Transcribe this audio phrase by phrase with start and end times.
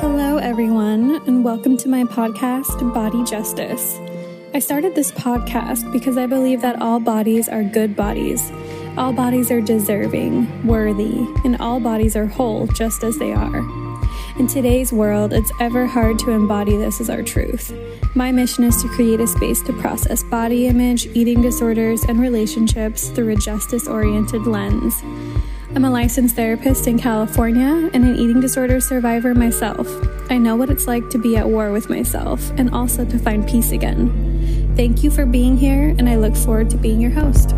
[0.00, 3.98] Hello, everyone, and welcome to my podcast, Body Justice.
[4.54, 8.52] I started this podcast because I believe that all bodies are good bodies.
[8.96, 13.58] All bodies are deserving, worthy, and all bodies are whole just as they are.
[14.38, 17.72] In today's world, it's ever hard to embody this as our truth.
[18.14, 23.08] My mission is to create a space to process body image, eating disorders, and relationships
[23.08, 25.02] through a justice oriented lens.
[25.74, 29.86] I'm a licensed therapist in California and an eating disorder survivor myself.
[30.30, 33.46] I know what it's like to be at war with myself and also to find
[33.46, 34.72] peace again.
[34.76, 37.50] Thank you for being here, and I look forward to being your host.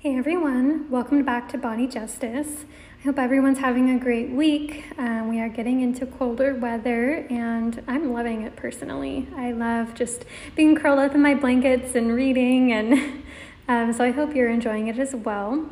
[0.00, 2.64] Hey everyone, welcome back to Body Justice.
[2.98, 4.84] I hope everyone's having a great week.
[4.98, 9.28] Um, we are getting into colder weather and I'm loving it personally.
[9.36, 10.24] I love just
[10.56, 13.22] being curled up in my blankets and reading, and
[13.68, 15.70] um, so I hope you're enjoying it as well.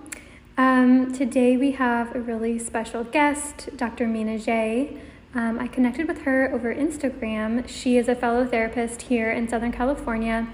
[0.56, 4.06] Um, today we have a really special guest, Dr.
[4.06, 4.96] Mina J.
[5.34, 7.68] Um, I connected with her over Instagram.
[7.68, 10.46] She is a fellow therapist here in Southern California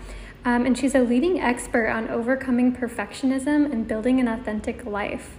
[0.47, 5.37] um, and she's a leading expert on overcoming perfectionism and building an authentic life.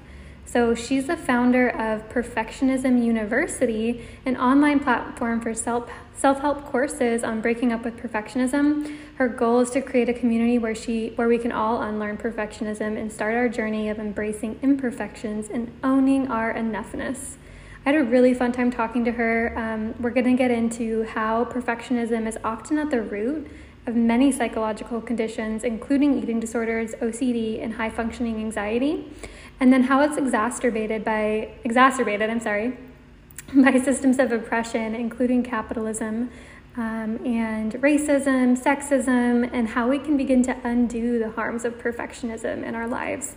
[0.53, 7.23] So, she's the founder of Perfectionism University, an online platform for self self help courses
[7.23, 8.95] on breaking up with perfectionism.
[9.15, 12.99] Her goal is to create a community where, she, where we can all unlearn perfectionism
[12.99, 17.38] and start our journey of embracing imperfections and owning our enoughness.
[17.83, 19.57] I had a really fun time talking to her.
[19.57, 23.49] Um, we're going to get into how perfectionism is often at the root
[23.85, 29.11] of many psychological conditions, including eating disorders, OCD, and high functioning anxiety,
[29.59, 32.77] and then how it's exacerbated by exacerbated, I'm sorry,
[33.55, 36.29] by systems of oppression, including capitalism.
[36.75, 42.63] Um, and racism, sexism, and how we can begin to undo the harms of perfectionism
[42.63, 43.35] in our lives.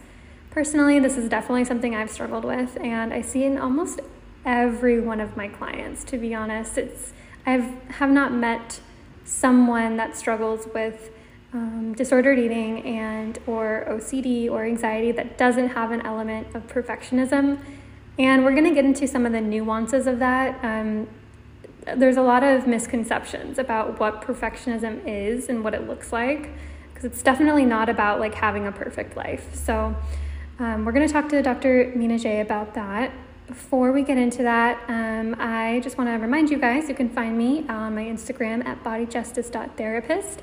[0.51, 4.01] Personally, this is definitely something I've struggled with, and I see in almost
[4.47, 6.03] every one of my clients.
[6.05, 7.13] To be honest, it's
[7.45, 8.81] I've have not met
[9.27, 11.11] someone that struggles with
[11.57, 17.59] um, disordered eating and or OCD or anxiety that doesn't have an element of perfectionism.
[18.19, 20.63] And we're going to get into some of the nuances of that.
[20.63, 21.09] Um,
[21.97, 26.51] there's a lot of misconceptions about what perfectionism is and what it looks like
[26.93, 29.55] because it's definitely not about like having a perfect life.
[29.55, 29.97] So
[30.59, 31.93] um, we're going to talk to Dr.
[31.95, 33.13] Mina J about that.
[33.47, 37.09] Before we get into that, um, I just want to remind you guys you can
[37.09, 40.43] find me on my Instagram at bodyjustice.therapist.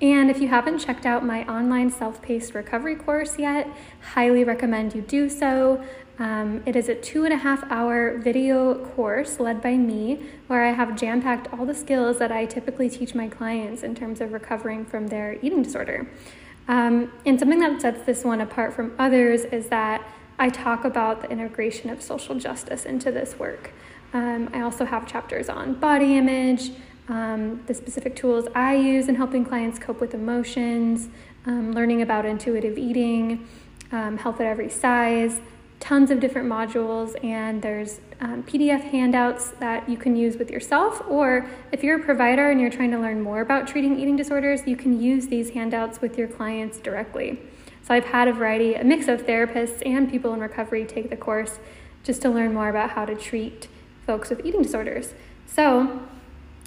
[0.00, 3.68] And if you haven't checked out my online self paced recovery course yet,
[4.00, 5.82] highly recommend you do so.
[6.18, 10.64] Um, it is a two and a half hour video course led by me where
[10.64, 14.20] I have jam packed all the skills that I typically teach my clients in terms
[14.20, 16.08] of recovering from their eating disorder.
[16.68, 20.06] Um, and something that sets this one apart from others is that
[20.38, 23.72] I talk about the integration of social justice into this work.
[24.12, 26.70] Um, I also have chapters on body image,
[27.08, 31.08] um, the specific tools I use in helping clients cope with emotions,
[31.46, 33.46] um, learning about intuitive eating,
[33.92, 35.40] um, health at every size,
[35.80, 41.02] tons of different modules, and there's um, PDF handouts that you can use with yourself.
[41.08, 44.66] Or if you're a provider and you're trying to learn more about treating eating disorders,
[44.66, 47.38] you can use these handouts with your clients directly.
[47.82, 51.16] So I've had a variety, a mix of therapists and people in recovery take the
[51.16, 51.58] course
[52.02, 53.68] just to learn more about how to treat
[54.06, 55.12] folks with eating disorders.
[55.46, 56.00] So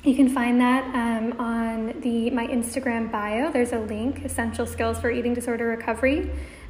[0.04, 3.52] you can find that um, on the my Instagram bio.
[3.52, 6.30] There's a link, Essential Skills for Eating Disorder Recovery.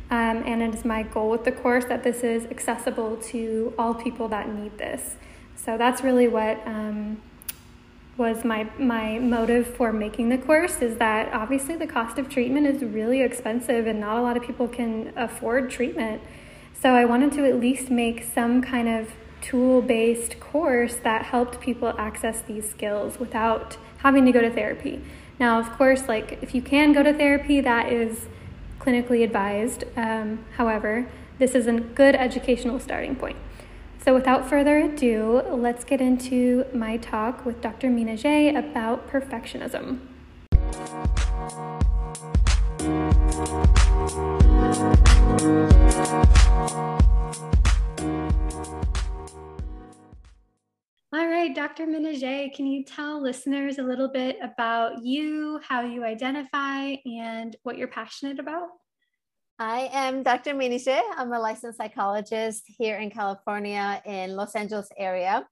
[0.09, 3.93] Um, and it is my goal with the course that this is accessible to all
[3.93, 5.17] people that need this.
[5.55, 7.21] So that's really what um,
[8.15, 12.65] was my my motive for making the course is that obviously the cost of treatment
[12.65, 16.21] is really expensive and not a lot of people can afford treatment.
[16.81, 19.11] So I wanted to at least make some kind of
[19.47, 25.01] tool-based course that helped people access these skills without having to go to therapy.
[25.39, 28.27] Now, of course, like if you can go to therapy, that is
[28.79, 29.85] clinically advised.
[29.95, 31.07] Um, however,
[31.39, 33.37] this is a good educational starting point.
[34.03, 37.89] So, without further ado, let's get into my talk with Dr.
[37.89, 39.99] Mina J about perfectionism.
[51.13, 51.85] All right, Dr.
[51.85, 57.77] J, can you tell listeners a little bit about you, how you identify, and what
[57.77, 58.67] you're passionate about?
[59.57, 60.53] I am Dr.
[60.53, 60.77] Mina
[61.15, 65.47] I'm a licensed psychologist here in California in Los Angeles area.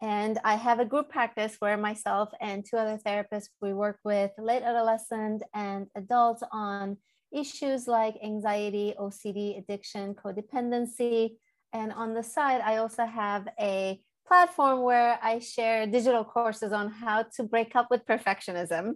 [0.00, 4.30] And I have a group practice where myself and two other therapists, we work with
[4.38, 6.96] late adolescent and adults on
[7.30, 11.36] issues like anxiety, OCD, addiction, codependency.
[11.74, 16.90] And on the side, I also have a platform where I share digital courses on
[16.90, 18.94] how to break up with perfectionism.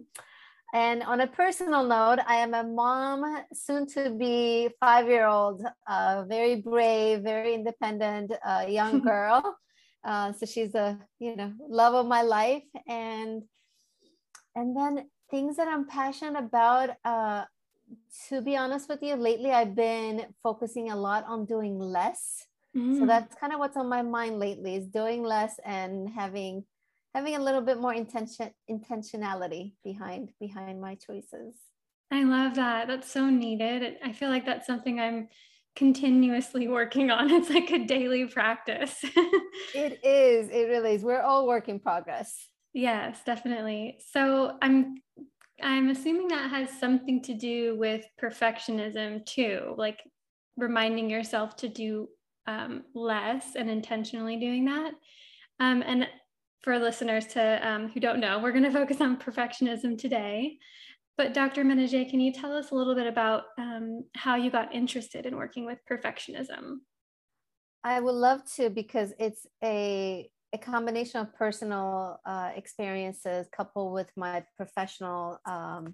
[0.73, 5.63] And on a personal note, I am a mom, soon to be five year old,
[5.87, 9.57] uh, very brave, very independent uh, young girl.
[10.03, 13.43] Uh, so she's a you know love of my life, and
[14.55, 16.91] and then things that I'm passionate about.
[17.03, 17.43] Uh,
[18.29, 22.47] to be honest with you, lately I've been focusing a lot on doing less.
[22.75, 22.99] Mm.
[22.99, 26.63] So that's kind of what's on my mind lately is doing less and having
[27.13, 31.55] having a little bit more intention intentionality behind behind my choices.
[32.11, 32.87] I love that.
[32.87, 33.97] That's so needed.
[34.03, 35.27] I feel like that's something i'm
[35.75, 37.31] continuously working on.
[37.31, 39.03] It's like a daily practice.
[39.73, 40.49] It is.
[40.49, 41.03] It really is.
[41.03, 42.47] We're all work in progress.
[42.73, 43.99] Yes definitely.
[44.13, 44.95] So i'm
[45.61, 49.99] i'm assuming that has something to do with perfectionism too like
[50.57, 52.07] reminding yourself to do
[52.47, 54.93] um, less and intentionally doing that
[55.59, 56.07] um, and
[56.63, 60.57] for listeners to um, who don't know, we're going to focus on perfectionism today.
[61.17, 61.63] But Dr.
[61.63, 65.25] Mina J, can you tell us a little bit about um, how you got interested
[65.25, 66.77] in working with perfectionism?
[67.83, 74.11] I would love to because it's a a combination of personal uh, experiences coupled with
[74.17, 75.93] my professional um,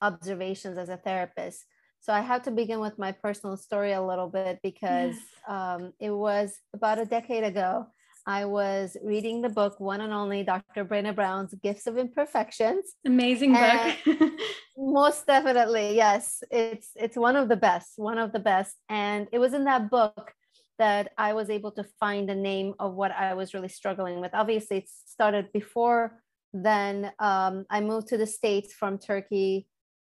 [0.00, 1.66] observations as a therapist.
[2.00, 5.16] So I have to begin with my personal story a little bit because
[5.46, 7.86] um, it was about a decade ago.
[8.26, 10.84] I was reading the book One and Only Dr.
[10.84, 12.94] Brené Brown's Gifts of Imperfections.
[13.06, 13.96] Amazing book.
[14.78, 16.42] most definitely, yes.
[16.50, 18.76] It's it's one of the best, one of the best.
[18.88, 20.32] And it was in that book
[20.78, 24.32] that I was able to find the name of what I was really struggling with.
[24.34, 26.22] Obviously, it started before
[26.52, 27.10] then.
[27.18, 29.66] Um, I moved to the States from Turkey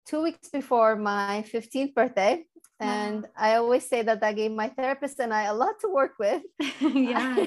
[0.06, 2.44] two weeks before my 15th birthday
[2.80, 3.30] and wow.
[3.38, 6.42] i always say that that gave my therapist and i a lot to work with.
[6.82, 7.46] Yeah.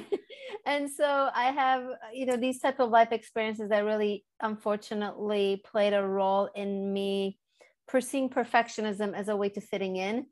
[0.67, 5.93] And so i have you know these type of life experiences that really unfortunately played
[5.93, 7.39] a role in me
[7.87, 10.27] perceiving perfectionism as a way to fitting in.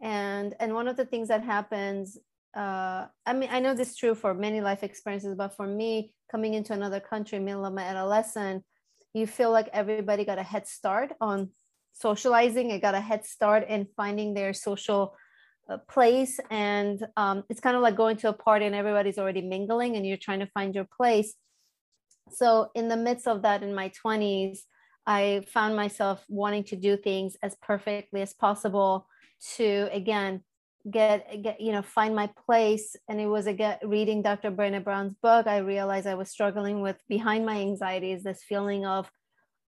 [0.00, 2.18] And and one of the things that happens
[2.56, 6.12] uh, i mean i know this is true for many life experiences but for me
[6.30, 8.64] coming into another country middle of my adolescence
[9.14, 11.50] you feel like everybody got a head start on
[12.00, 12.70] socializing.
[12.70, 15.14] It got a head start in finding their social
[15.68, 16.40] uh, place.
[16.50, 20.06] And um, it's kind of like going to a party and everybody's already mingling and
[20.06, 21.34] you're trying to find your place.
[22.30, 24.58] So, in the midst of that, in my 20s,
[25.06, 29.06] I found myself wanting to do things as perfectly as possible
[29.56, 30.42] to, again,
[30.90, 35.14] get get you know find my place and it was again reading dr Brené brown's
[35.20, 39.10] book i realized i was struggling with behind my anxieties this feeling of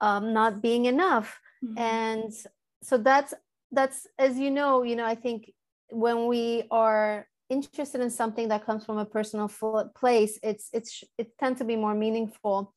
[0.01, 1.78] um, not being enough mm-hmm.
[1.78, 2.34] and
[2.81, 3.34] so that's
[3.72, 5.51] that's as you know you know i think
[5.92, 9.51] when we are interested in something that comes from a personal
[9.96, 12.74] place it's it's it tends to be more meaningful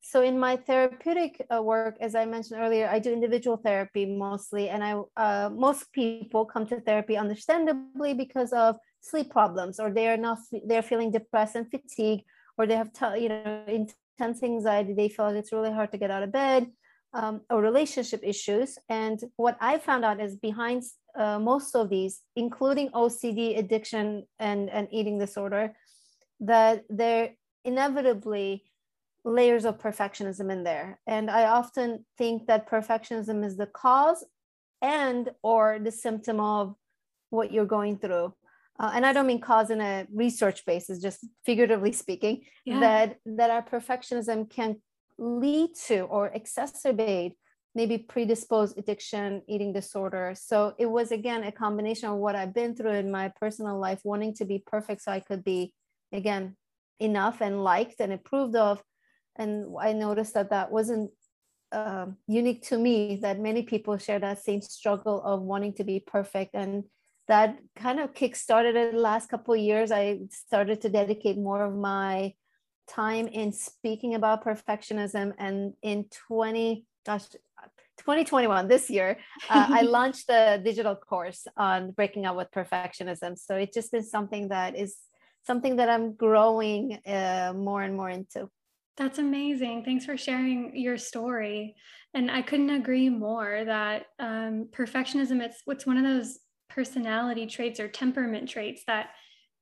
[0.00, 4.68] so in my therapeutic uh, work as i mentioned earlier i do individual therapy mostly
[4.68, 10.08] and i uh, most people come to therapy understandably because of sleep problems or they
[10.08, 12.22] are not they're feeling depressed and fatigue
[12.56, 13.64] or they have t- you know
[14.18, 16.66] intense anxiety they feel like it's really hard to get out of bed
[17.14, 18.78] um, or relationship issues.
[18.88, 20.82] And what I found out is behind
[21.16, 25.74] uh, most of these, including OCD, addiction, and, and eating disorder,
[26.40, 27.34] that there
[27.64, 28.64] inevitably
[29.24, 30.98] layers of perfectionism in there.
[31.06, 34.24] And I often think that perfectionism is the cause
[34.80, 36.74] and or the symptom of
[37.30, 38.32] what you're going through.
[38.78, 42.80] Uh, and I don't mean cause in a research basis, just figuratively speaking, yeah.
[42.80, 44.80] that that our perfectionism can
[45.18, 47.34] lead to or exacerbate
[47.74, 50.34] maybe predisposed addiction, eating disorder.
[50.36, 54.00] So it was again a combination of what I've been through in my personal life,
[54.04, 55.74] wanting to be perfect so I could be
[56.12, 56.56] again
[56.98, 58.82] enough and liked and approved of.
[59.36, 61.10] And I noticed that that wasn't
[61.70, 66.00] uh, unique to me, that many people share that same struggle of wanting to be
[66.00, 66.54] perfect.
[66.54, 66.84] And
[67.28, 69.92] that kind of kick-started it the last couple of years.
[69.92, 72.34] I started to dedicate more of my
[72.88, 75.34] time in speaking about perfectionism.
[75.38, 77.28] And in 20 gosh
[77.98, 79.16] 2021 this year
[79.48, 83.38] uh, i launched a digital course on breaking up with perfectionism.
[83.38, 84.96] So it's just been something that is
[85.46, 88.50] something that i'm growing uh, more and more into.
[88.96, 89.84] That's amazing.
[89.84, 91.76] Thanks for sharing your story.
[92.14, 97.80] And i couldn't agree more that um, perfectionism it's what's one of those personality traits
[97.80, 99.10] or temperament traits that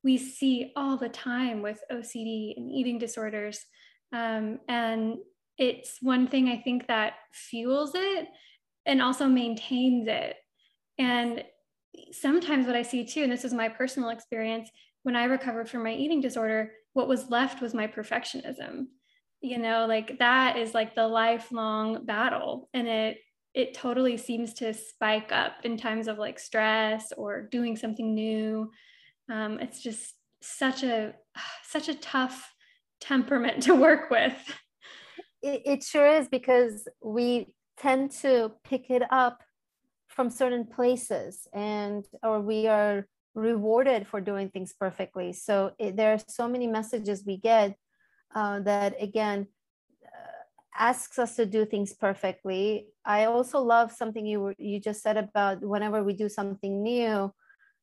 [0.03, 3.65] we see all the time with OCD and eating disorders.
[4.13, 5.17] Um, and
[5.59, 8.29] it's one thing I think that fuels it
[8.85, 10.37] and also maintains it.
[10.99, 11.43] And
[12.13, 14.71] sometimes what I see too, and this is my personal experience,
[15.03, 18.87] when I recovered from my eating disorder, what was left was my perfectionism.
[19.41, 22.69] You know, like that is like the lifelong battle.
[22.75, 23.19] And it
[23.57, 28.71] it totally seems to spike up in times of like stress or doing something new.
[29.31, 31.15] Um, it's just such a
[31.65, 32.53] such a tough
[33.01, 34.37] temperament to work with.
[35.43, 39.43] It, it sure is because we tend to pick it up
[40.09, 46.15] from certain places and or we are rewarded for doing things perfectly so it, there
[46.15, 47.77] are so many messages we get
[48.35, 49.47] uh, that again
[50.79, 55.61] asks us to do things perfectly i also love something you you just said about
[55.61, 57.33] whenever we do something new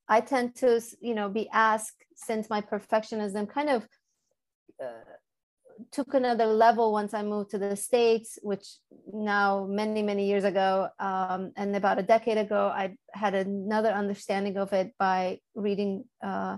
[0.07, 3.87] i tend to you know be asked since my perfectionism kind of
[4.83, 5.13] uh,
[5.91, 8.65] took another level once I moved to the States, which
[9.11, 10.89] now many, many years ago.
[10.99, 16.57] Um, and about a decade ago, I had another understanding of it by reading uh,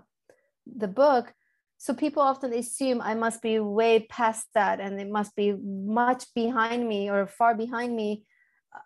[0.65, 1.33] the book.
[1.77, 6.25] So people often assume I must be way past that and it must be much
[6.33, 8.23] behind me or far behind me.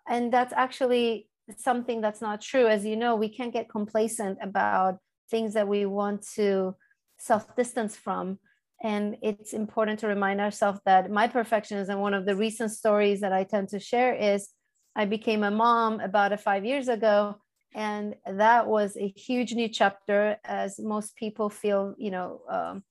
[0.08, 2.66] And that's actually something that's not true.
[2.66, 4.98] As you know, we can't get complacent about
[5.30, 6.74] things that we want to
[7.18, 8.38] self distance from
[8.82, 13.32] and it's important to remind ourselves that my perfectionism one of the recent stories that
[13.32, 14.48] i tend to share is
[14.96, 17.36] i became a mom about a five years ago
[17.74, 22.82] and that was a huge new chapter as most people feel you know um,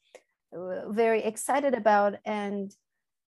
[0.51, 2.15] very excited about.
[2.25, 2.73] And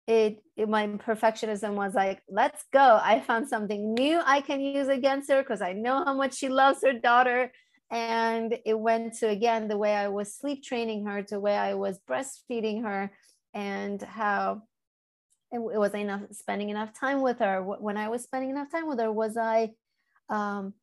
[0.08, 3.00] it, it, my perfectionism was like let's go.
[3.04, 6.50] I found something new i can use against her because i know how much she
[6.50, 7.52] loves her daughter.
[7.90, 11.58] And it went to again the way i was sleep training her to the way
[11.58, 13.12] i was breastfeeding her
[13.54, 14.62] and how
[15.52, 17.62] it, it was enough spending enough time with her.
[17.62, 19.72] When i was spending enough time with her was i
[20.30, 20.74] um,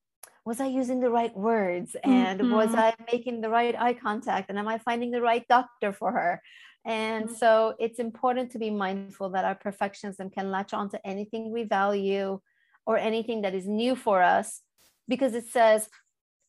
[0.45, 2.53] was i using the right words and mm-hmm.
[2.53, 6.13] was i making the right eye contact and am i finding the right doctor for
[6.13, 6.41] her
[6.85, 7.35] and mm-hmm.
[7.35, 11.65] so it's important to be mindful that our perfectionism can latch on to anything we
[11.65, 12.41] value
[12.87, 14.61] or anything that is new for us
[15.09, 15.89] because it says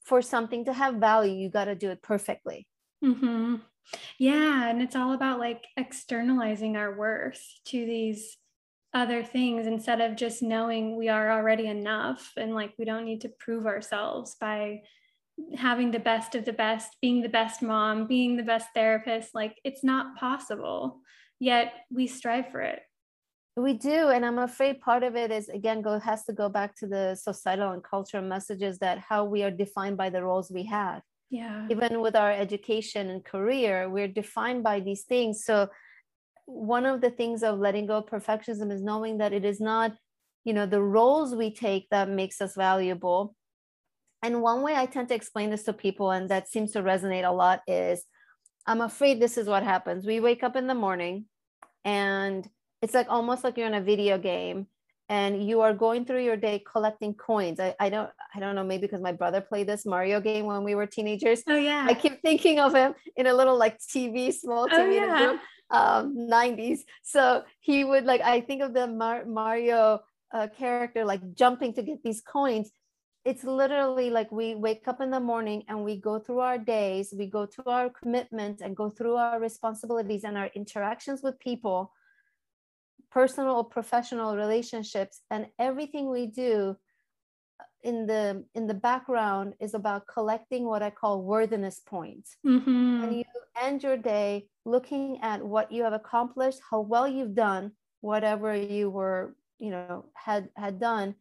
[0.06, 2.68] for something to have value, you got to do it perfectly.
[3.04, 3.56] Mm-hmm.
[4.20, 4.70] Yeah.
[4.70, 8.38] And it's all about like externalizing our worth to these
[8.96, 13.20] other things instead of just knowing we are already enough and like we don't need
[13.22, 14.82] to prove ourselves by
[15.58, 19.36] having the best of the best, being the best mom, being the best therapist.
[19.36, 21.02] Like it's not possible,
[21.42, 22.80] yet we strive for it.
[23.58, 26.76] We do and i'm afraid part of it is again go has to go back
[26.80, 30.66] to the societal and cultural messages that how we are defined by the roles we
[30.66, 31.02] have.
[31.30, 31.66] Yeah.
[31.70, 35.46] Even with our education and career we're defined by these things.
[35.46, 35.70] So
[36.46, 39.94] one of the things of letting go of perfectionism is knowing that it is not
[40.44, 43.36] you know the roles we take that makes us valuable
[44.22, 47.28] and one way i tend to explain this to people and that seems to resonate
[47.28, 48.06] a lot is
[48.68, 51.26] i'm afraid this is what happens we wake up in the morning
[51.84, 52.48] and
[52.82, 54.68] it's like almost like you're in a video game
[55.10, 57.60] and you are going through your day collecting coins.
[57.60, 60.64] I, I don't I don't know maybe because my brother played this Mario game when
[60.64, 61.44] we were teenagers.
[61.48, 61.86] Oh yeah.
[61.88, 65.38] I keep thinking of him in a little like TV small TV oh, yeah.
[65.70, 66.80] Um 90s.
[67.04, 70.02] So he would like I think of the Mar- Mario
[70.34, 72.72] uh, character like jumping to get these coins.
[73.24, 77.12] It's literally like we wake up in the morning and we go through our days,
[77.18, 81.92] we go through our commitments and go through our responsibilities and our interactions with people
[83.16, 86.76] personal or professional relationships and everything we do
[87.82, 93.04] in the in the background is about collecting what i call worthiness points mm-hmm.
[93.04, 93.24] and you
[93.62, 98.90] end your day looking at what you have accomplished how well you've done whatever you
[98.90, 101.16] were you know had had done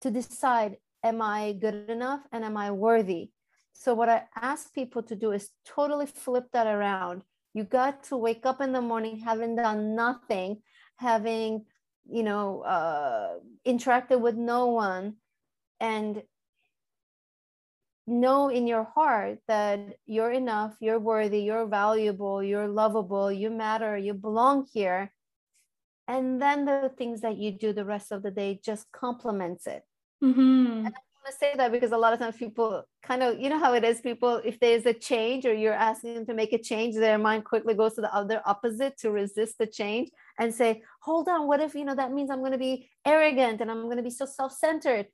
[0.00, 3.30] to decide am i good enough and am i worthy?
[3.72, 7.22] So what i ask people to do is totally flip that around.
[7.52, 10.62] You got to wake up in the morning having done nothing
[10.96, 11.64] having
[12.08, 13.34] you know uh,
[13.66, 15.16] interacted with no one
[15.80, 16.22] and
[18.06, 23.96] know in your heart that you're enough you're worthy you're valuable you're lovable you matter
[23.96, 25.10] you belong here.
[26.06, 29.82] And then the things that you do the rest of the day just complements it.
[30.22, 30.86] Mm-hmm.
[30.86, 33.82] To say that because a lot of times people kind of, you know how it
[33.82, 37.16] is, people, if there's a change or you're asking them to make a change, their
[37.16, 41.46] mind quickly goes to the other opposite to resist the change and say, hold on,
[41.46, 44.02] what if, you know, that means I'm going to be arrogant and I'm going to
[44.02, 45.06] be so self centered.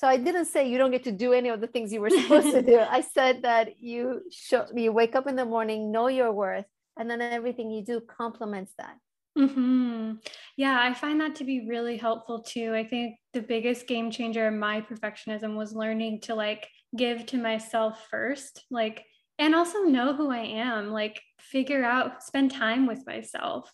[0.00, 2.08] So I didn't say you don't get to do any of the things you were
[2.08, 2.78] supposed to do.
[2.78, 6.64] I said that you show you wake up in the morning, know your worth,
[6.98, 8.96] and then everything you do complements that.
[9.36, 10.12] Mm-hmm.
[10.56, 12.72] Yeah, I find that to be really helpful too.
[12.74, 16.66] I think the biggest game changer in my perfectionism was learning to like
[16.96, 19.04] give to myself first, like,
[19.38, 23.70] and also know who I am, like, figure out, spend time with myself,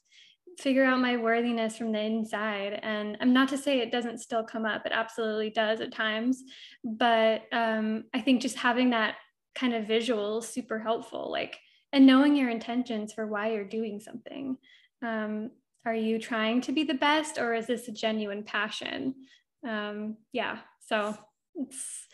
[0.58, 2.80] figure out my worthiness from the inside.
[2.82, 6.42] And I'm not to say it doesn't still come up, it absolutely does at times.
[6.84, 9.16] But um, I think just having that
[9.54, 11.58] kind of visual is super helpful, like,
[11.92, 14.56] and knowing your intentions for why you're doing something.
[15.02, 15.50] Um,
[15.84, 19.14] are you trying to be the best or is this a genuine passion?
[19.66, 21.16] Um, yeah, so
[21.54, 22.06] it's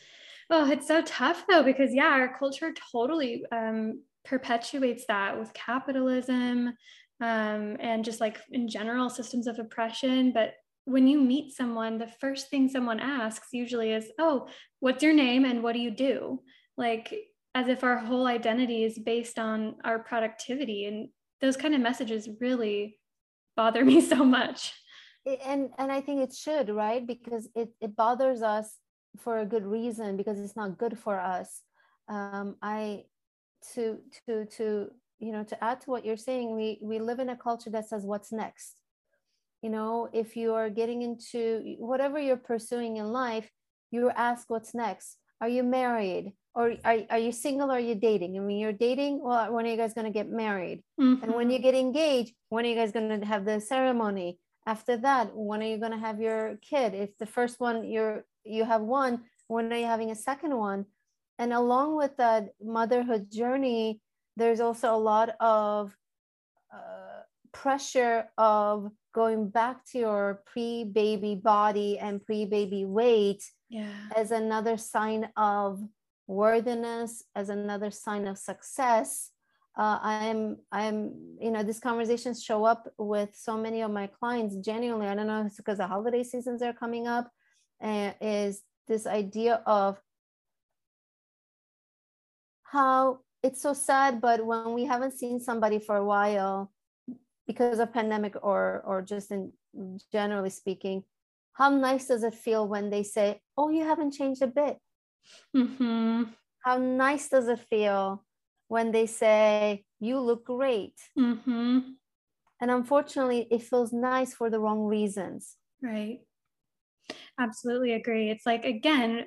[0.51, 6.75] oh, it's so tough though because yeah, our culture totally um, perpetuates that with capitalism
[7.23, 10.33] um, and just like in general systems of oppression.
[10.33, 14.49] But when you meet someone, the first thing someone asks usually is, "Oh,
[14.81, 16.43] what's your name and what do you do?"
[16.77, 17.15] Like
[17.55, 21.09] as if our whole identity is based on our productivity and
[21.41, 22.99] those kind of messages really
[23.57, 24.73] bother me so much
[25.45, 28.79] and and i think it should right because it, it bothers us
[29.19, 31.63] for a good reason because it's not good for us
[32.09, 33.05] um i
[33.75, 34.89] to to to
[35.23, 37.89] you know to add to what you're saying we we live in a culture that
[37.89, 38.81] says what's next
[39.63, 43.49] you know if you are getting into whatever you're pursuing in life
[43.91, 47.95] you ask what's next are you married or are, are you single or are you
[47.95, 48.37] dating?
[48.37, 50.83] And when you're dating, well, when are you guys going to get married?
[51.01, 51.25] Mm-hmm.
[51.25, 51.63] And when you mm-hmm.
[51.63, 54.39] get engaged, when are you guys going to have the ceremony?
[54.67, 56.95] After that, when are you going to have your kid?
[56.95, 60.85] If the first one you're you have one, when are you having a second one?
[61.39, 64.02] And along with that motherhood journey,
[64.37, 65.97] there's also a lot of
[66.73, 67.23] uh,
[67.53, 73.93] pressure of going back to your pre-baby body and pre-baby weight yeah.
[74.17, 75.81] as another sign of
[76.27, 79.31] worthiness as another sign of success
[79.77, 84.57] uh, i'm i'm you know these conversations show up with so many of my clients
[84.57, 87.31] genuinely i don't know if it's because the holiday seasons are coming up
[87.83, 90.01] uh, is this idea of
[92.63, 96.71] how it's so sad but when we haven't seen somebody for a while
[97.47, 99.53] because of pandemic or or just in
[100.13, 101.03] generally speaking
[101.55, 104.79] how nice does it feel when they say oh you haven't changed a bit
[105.57, 106.25] Mm-hmm.
[106.65, 108.25] How nice does it feel
[108.69, 110.95] when they say, You look great?
[111.19, 111.79] Mm-hmm.
[112.61, 115.57] And unfortunately, it feels nice for the wrong reasons.
[115.83, 116.21] Right.
[117.41, 118.31] Absolutely agree.
[118.31, 119.27] It's like, again,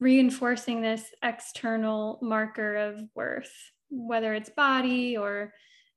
[0.00, 3.52] reinforcing this external marker of worth,
[3.90, 5.52] whether it's body or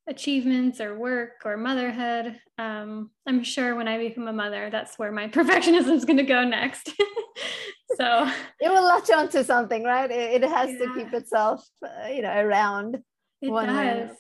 [0.08, 2.39] achievements or work or motherhood.
[2.58, 6.24] Um, I'm sure when I become a mother, that's where my perfectionism is going to
[6.24, 6.89] go next.
[7.98, 10.10] so it will latch onto something, right?
[10.10, 10.78] It, it has yeah.
[10.86, 13.00] to keep itself, uh, you know, around.
[13.41, 14.12] It does.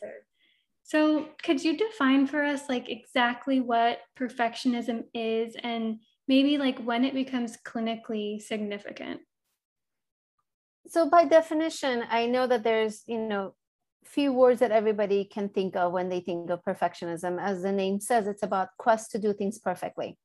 [0.83, 7.05] So could you define for us like exactly what perfectionism is and maybe like when
[7.05, 9.21] it becomes clinically significant?
[10.91, 13.55] So by definition, I know that there's, you know,
[14.03, 17.41] few words that everybody can think of when they think of perfectionism.
[17.41, 20.17] As the name says, it's about quest to do things perfectly.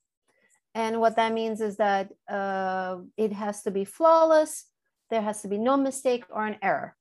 [0.75, 4.65] And what that means is that uh, it has to be flawless,
[5.09, 6.97] there has to be no mistake or an error.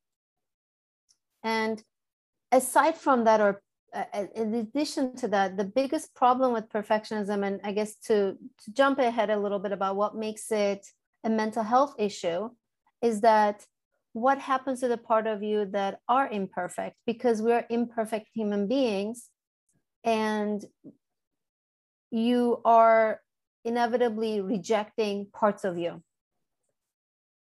[1.44, 1.82] And
[2.52, 3.64] aside from that, or
[3.96, 8.72] uh, in addition to that, the biggest problem with perfectionism, and I guess to, to
[8.74, 10.86] jump ahead a little bit about what makes it
[11.24, 12.52] a mental health issue,
[13.06, 13.66] is that
[14.14, 16.96] what happens to the part of you that are imperfect?
[17.06, 19.30] Because we're imperfect human beings
[20.04, 20.66] and
[22.10, 23.22] you are
[23.64, 26.02] inevitably rejecting parts of you.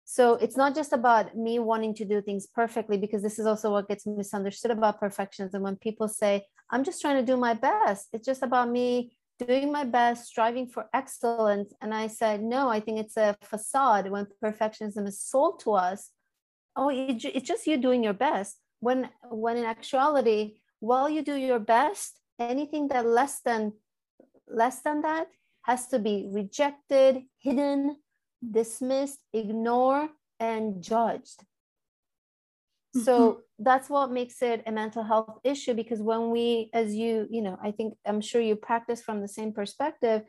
[0.04, 3.72] So it's not just about me wanting to do things perfectly because this is also
[3.72, 8.08] what gets misunderstood about perfectionism when people say i'm just trying to do my best
[8.12, 11.72] it's just about me doing my best striving for excellence.
[11.80, 14.10] And i said no i think it's a facade.
[14.10, 16.10] When perfectionism is sold to us
[16.76, 18.58] oh it, it's just you doing your best.
[18.80, 23.72] When when in actuality while you do your best anything that less than
[24.46, 25.26] less than that
[25.62, 27.96] has to be rejected hidden
[28.40, 31.42] dismissed ignored and judged.
[33.04, 37.42] So that's what makes it a mental health issue because when we as you you
[37.42, 40.22] know i think i'm sure you practice from the same perspective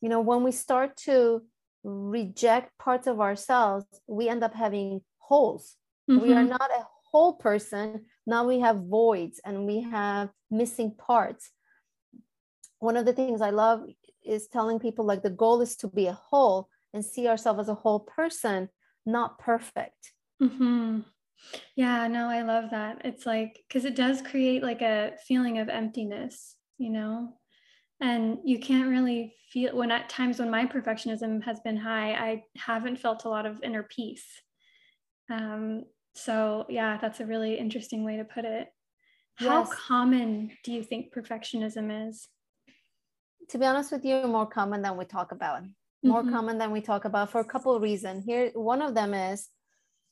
[0.00, 1.42] you know when we start to
[1.84, 5.76] reject parts of ourselves we end up having holes.
[6.10, 6.22] Mm-hmm.
[6.22, 6.50] We are mm-hmm.
[6.50, 8.06] not a whole person.
[8.26, 11.50] Now we have voids and we have missing parts.
[12.78, 13.82] One of the things I love
[14.24, 16.68] is telling people like the goal is to be a whole.
[16.94, 18.68] and see ourselves as a whole person,
[19.04, 20.12] not perfect.
[20.40, 21.00] Mm-hmm.
[21.76, 23.02] Yeah, no, I love that.
[23.04, 27.34] It's like, because it does create like a feeling of emptiness, you know?
[28.00, 32.44] And you can't really feel when at times when my perfectionism has been high, I
[32.56, 34.26] haven't felt a lot of inner peace.
[35.30, 38.68] Um, so, yeah, that's a really interesting way to put it.
[39.36, 39.74] How yes.
[39.74, 42.28] common do you think perfectionism is?
[43.50, 45.62] To be honest with you, more common than we talk about.
[46.02, 46.32] More mm-hmm.
[46.32, 48.24] common than we talk about for a couple of reasons.
[48.24, 49.48] Here, one of them is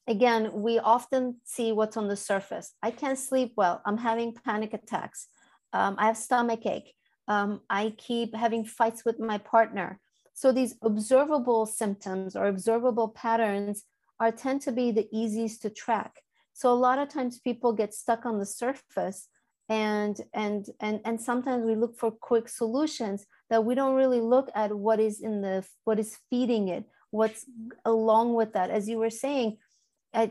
[0.07, 2.75] again, we often see what's on the surface.
[2.83, 3.81] I can't sleep well.
[3.85, 5.29] I'm having panic attacks.
[5.73, 6.95] Um, I have stomach ache.
[7.29, 10.01] Um, I keep having fights with my partner.
[10.35, 13.85] So these observable symptoms or observable patterns
[14.19, 16.21] are tend to be the easiest to track.
[16.53, 19.29] So a lot of times people get stuck on the surface
[19.69, 24.51] and and and and sometimes we look for quick solutions that we don't really look
[24.55, 27.47] at what is in the what is feeding it what's
[27.85, 29.57] along with that as you were saying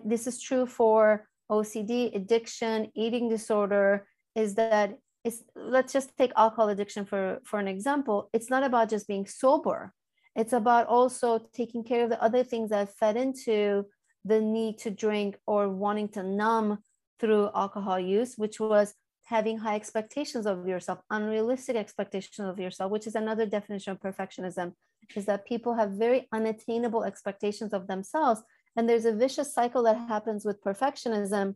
[0.06, 6.70] this is true for OCD, addiction, eating disorder, is that it's let's just take alcohol
[6.70, 8.30] addiction for for an example.
[8.34, 9.94] It's not about just being sober.
[10.36, 13.86] It's about also taking care of the other things that fed into
[14.24, 16.80] the need to drink or wanting to numb
[17.20, 18.94] through alcohol use, which was
[19.26, 24.74] having high expectations of yourself, unrealistic expectations of yourself, which is another definition of perfectionism,
[25.16, 28.42] is that people have very unattainable expectations of themselves
[28.76, 31.56] and there's a vicious cycle that happens with perfectionism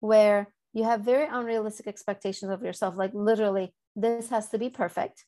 [0.00, 5.24] where you have very unrealistic expectations of yourself, like literally, this has to be perfect.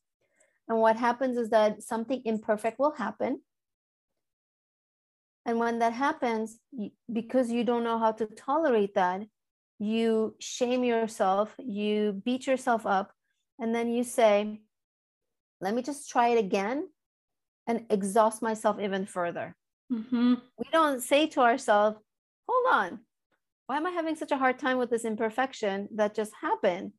[0.68, 3.40] And what happens is that something imperfect will happen.
[5.44, 6.58] And when that happens,
[7.12, 9.22] because you don't know how to tolerate that,
[9.78, 13.12] you shame yourself, you beat yourself up,
[13.60, 14.60] and then you say,
[15.60, 16.88] let me just try it again
[17.68, 19.54] and exhaust myself even further.
[19.92, 20.34] Mm-hmm.
[20.58, 21.98] We don't say to ourselves,
[22.48, 23.00] hold on,
[23.66, 26.92] why am I having such a hard time with this imperfection that just happened?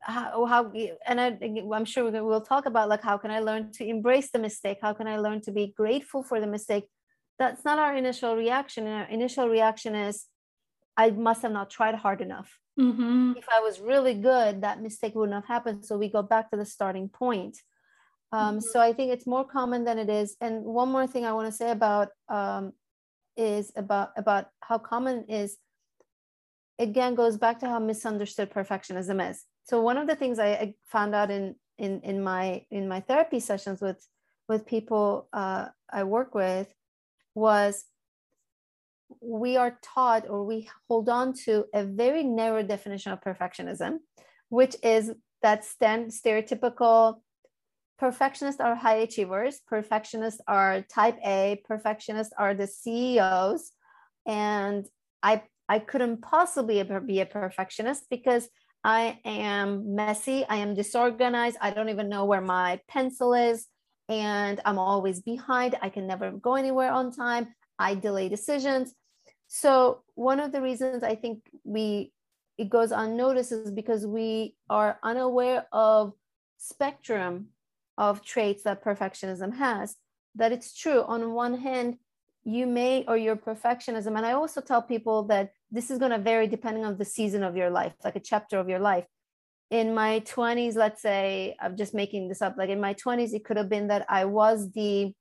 [0.00, 0.72] How, how
[1.06, 1.38] and I,
[1.74, 4.78] I'm sure we'll talk about like how can I learn to embrace the mistake?
[4.80, 6.88] How can I learn to be grateful for the mistake?
[7.38, 8.86] That's not our initial reaction.
[8.86, 10.26] And our initial reaction is,
[10.96, 12.58] I must have not tried hard enough.
[12.78, 13.34] Mm-hmm.
[13.36, 15.84] If I was really good, that mistake wouldn't have happened.
[15.84, 17.58] So we go back to the starting point.
[18.32, 18.60] Um.
[18.60, 20.36] So I think it's more common than it is.
[20.40, 22.72] And one more thing I want to say about um,
[23.36, 25.56] is about about how common is.
[26.80, 29.44] Again, goes back to how misunderstood perfectionism is.
[29.64, 33.00] So one of the things I, I found out in in in my in my
[33.00, 34.06] therapy sessions with
[34.48, 36.72] with people uh, I work with
[37.34, 37.84] was
[39.20, 43.98] we are taught or we hold on to a very narrow definition of perfectionism,
[44.48, 45.12] which is
[45.42, 47.20] that stand stereotypical
[47.98, 49.60] perfectionists are high achievers.
[49.66, 51.60] Perfectionists are type a.
[51.66, 53.72] Perfectionists are the ceos
[54.26, 54.86] and
[55.22, 58.48] i i couldn't possibly be a perfectionist because
[58.84, 60.44] i am messy.
[60.48, 61.56] I am disorganized.
[61.60, 63.66] I don't even know where my pencil is.
[64.08, 65.76] And i'm always behind.
[65.82, 67.48] I can never go anywhere on time.
[67.78, 68.94] I delay decisions.
[69.48, 72.12] So one of the reasons i think we
[72.58, 76.12] it goes unnoticed is because we are unaware of
[76.58, 77.48] spectrum
[77.98, 79.96] of traits that perfectionism has
[80.34, 81.02] that it's true.
[81.02, 81.98] On one hand
[82.44, 86.18] you may or your perfectionism and i also tell people that this is going to
[86.18, 89.04] vary depending on the season of your life like a chapter of your life.
[89.70, 93.44] In my 20s let's say i'm just making this up like in my 20s it
[93.44, 95.12] could have been that i was the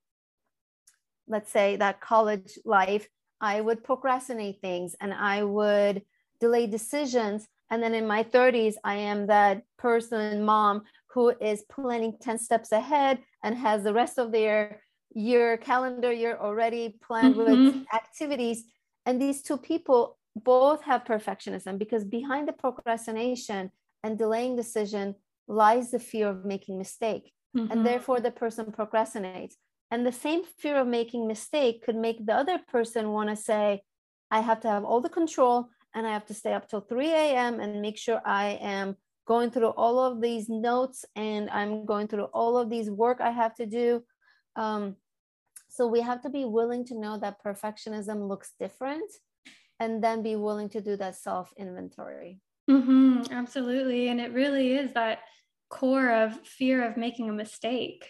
[1.28, 3.08] let's say that college life.
[3.42, 6.04] I would procrastinate things and i would
[6.40, 7.48] delay decisions.
[7.70, 12.72] And then in my 30s i am that person mom who is planning 10 steps
[12.72, 14.82] ahead and has the rest of their
[15.16, 17.66] year calendar year already planned mm-hmm.
[17.66, 18.66] with activities
[19.06, 23.72] and these two people both have perfectionism because behind the procrastination
[24.04, 25.16] and delaying decision
[25.48, 27.72] lies the fear of making mistake mm-hmm.
[27.72, 29.54] and therefore the person procrastinates
[29.90, 33.82] and the same fear of making mistake could make the other person want to say
[34.30, 37.08] i have to have all the control and i have to stay up till 3
[37.12, 38.96] a.m and make sure i am
[39.28, 43.32] going through all of these notes and I'm going through all of these work I
[43.32, 44.04] have to do.
[44.56, 44.96] Um,
[45.68, 49.12] so we have to be willing to know that perfectionism looks different
[49.80, 52.40] and then be willing to do that self inventory.
[52.70, 54.08] Mm-hmm, absolutely.
[54.08, 55.20] And it really is that
[55.70, 58.10] core of fear of making a mistake.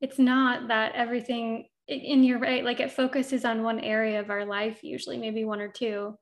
[0.00, 4.44] It's not that everything, in your right, like it focuses on one area of our
[4.44, 6.16] life, usually maybe one or two.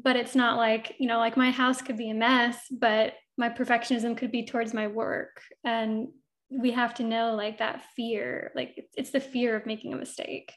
[0.00, 3.48] But it's not like, you know, like my house could be a mess, but my
[3.48, 5.40] perfectionism could be towards my work.
[5.64, 6.08] And
[6.50, 10.52] we have to know like that fear like it's the fear of making a mistake.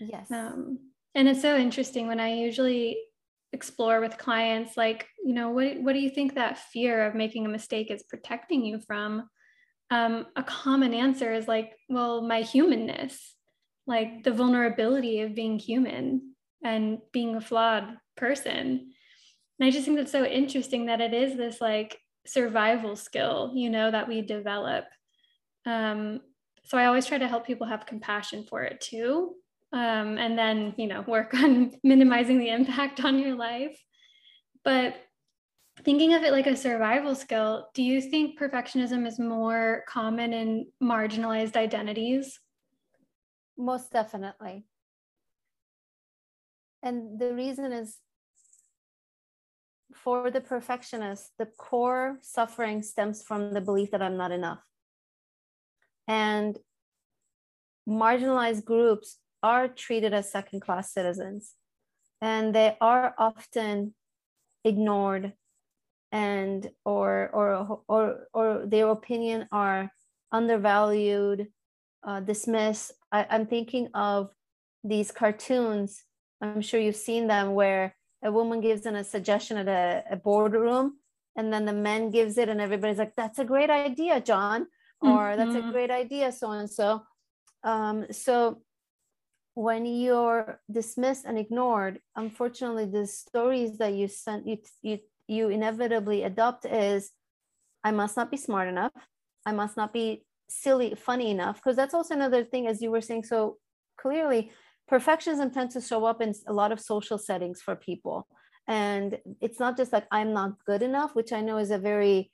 [0.00, 0.30] Yes.
[0.30, 0.78] Um,
[1.14, 2.98] and it's so interesting when i usually
[3.52, 7.46] explore with clients like you know what, what do you think that fear of making
[7.46, 9.28] a mistake is protecting you from?
[9.90, 13.34] Um, a common answer is like well my humanness
[13.86, 16.34] like the vulnerability of being human
[16.64, 18.90] and being a flawed person.
[19.58, 23.70] And i just think that's so interesting that it is this like survival skill you
[23.70, 24.84] know that we develop.
[25.64, 26.20] Um,
[26.64, 29.34] so i always try to help people have compassion for it too.
[29.72, 33.76] Um, and then you know work on minimizing the impact on your life.
[34.64, 34.96] But
[35.84, 40.66] thinking of it like a survival skill do you think perfectionism is more common in
[40.82, 42.40] marginalized identities?
[43.56, 44.64] Most definitely.
[46.82, 47.98] And the reason is
[50.06, 54.62] for the perfectionist the core suffering stems from the belief that i'm not enough.
[56.06, 56.56] And
[57.88, 61.54] marginalized groups are treated as second class citizens
[62.20, 63.94] and they are often
[64.62, 65.32] ignored
[66.12, 69.90] and or or or or their opinion are
[70.30, 71.48] undervalued
[72.06, 72.92] uh, dismissed.
[73.10, 74.30] I, i'm thinking of
[74.84, 76.04] these cartoons.
[76.40, 80.16] I'm sure you've seen them where a woman gives in a suggestion at a, a
[80.16, 80.98] boardroom
[81.36, 84.66] and then the men gives it and everybody's like that's a great idea john
[85.00, 85.38] or mm-hmm.
[85.38, 85.70] that's a mm-hmm.
[85.70, 87.02] great idea so and so
[87.62, 88.62] um, so
[89.54, 96.24] when you're dismissed and ignored unfortunately the stories that you sent you, you you inevitably
[96.24, 97.12] adopt is
[97.84, 98.92] i must not be smart enough
[99.46, 103.00] i must not be silly funny enough because that's also another thing as you were
[103.00, 103.56] saying so
[103.96, 104.50] clearly
[104.90, 108.26] perfectionism tends to show up in a lot of social settings for people.
[108.68, 112.32] And it's not just like i'm not good enough which i know is a very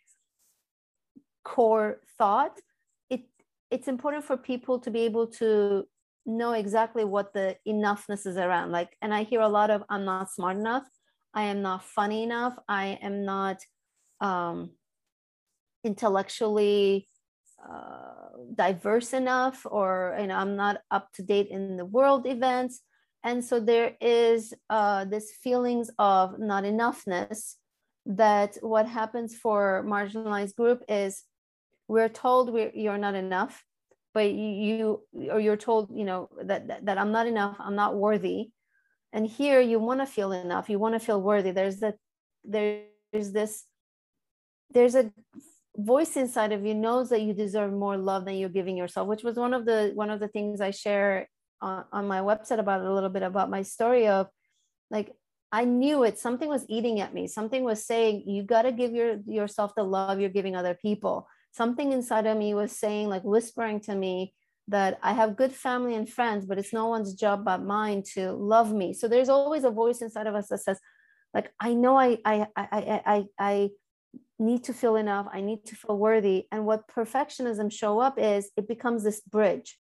[1.44, 2.58] core thought.
[3.10, 3.22] It
[3.70, 5.86] it's important for people to be able to
[6.24, 8.72] know exactly what the enoughness is around.
[8.72, 10.84] Like and i hear a lot of i'm not smart enough.
[11.34, 12.54] I am not funny enough.
[12.68, 13.58] I am not
[14.20, 14.70] um,
[15.84, 17.08] intellectually
[18.55, 22.83] diverse enough or you know i'm not up to date in the world events.
[23.25, 27.55] And so there is uh, this feelings of not enoughness
[28.05, 31.22] that what happens for marginalized group is
[31.87, 33.64] we're told we're, you're not enough
[34.12, 37.77] but you, you or you're told you know that, that, that i'm not enough i'm
[37.77, 38.51] not worthy.
[39.12, 41.53] And here you want to feel enough you want to feel worthy.
[41.53, 41.96] There's that
[42.44, 43.64] there's this
[44.70, 45.12] there's a
[45.76, 49.22] voice inside of you knows that you deserve more love than you're giving yourself which
[49.22, 51.26] was one of the one of the things i share
[51.62, 54.28] on, on my website about a little bit about my story of
[54.90, 55.12] like
[55.52, 56.18] i knew it.
[56.18, 57.28] Something was eating at me.
[57.28, 61.28] Something was saying you got to give your yourself the love you're giving other people.
[61.52, 64.35] Something inside of me was saying, like whispering to me,
[64.68, 68.32] that I have good family and friends, but it's no one's job but mine to
[68.32, 68.94] love me.
[68.94, 70.78] So there's always a voice inside of us that says,
[71.35, 72.66] like, I know I I I
[73.06, 73.70] I I
[74.42, 75.26] need to feel enough.
[75.33, 76.46] I need to feel worthy.
[76.52, 79.78] And what perfectionism show up is it becomes this bridge.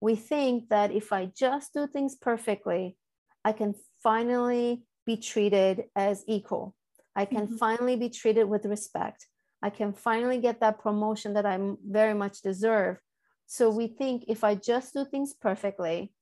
[0.00, 2.96] We think that if I just do things perfectly,
[3.44, 6.74] I can finally be treated as equal.
[7.16, 7.56] I can mm-hmm.
[7.56, 9.26] finally be treated with respect.
[9.60, 12.98] I can finally get that promotion that I very much deserve.
[13.46, 16.12] So we think if I just do things perfectly,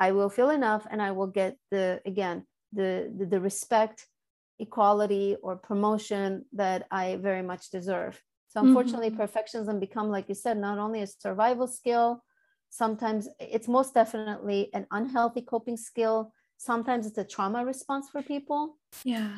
[0.00, 4.08] I will feel enough and I will get the, again, the, the, the respect,
[4.58, 8.20] equality, or promotion that I very much deserve.
[8.48, 9.22] So unfortunately, mm-hmm.
[9.22, 12.22] perfectionism become, like you said, not only a survival skill,
[12.68, 16.32] sometimes it's most definitely an unhealthy coping skill.
[16.58, 18.78] Sometimes it's a trauma response for people.
[19.04, 19.36] Yeah.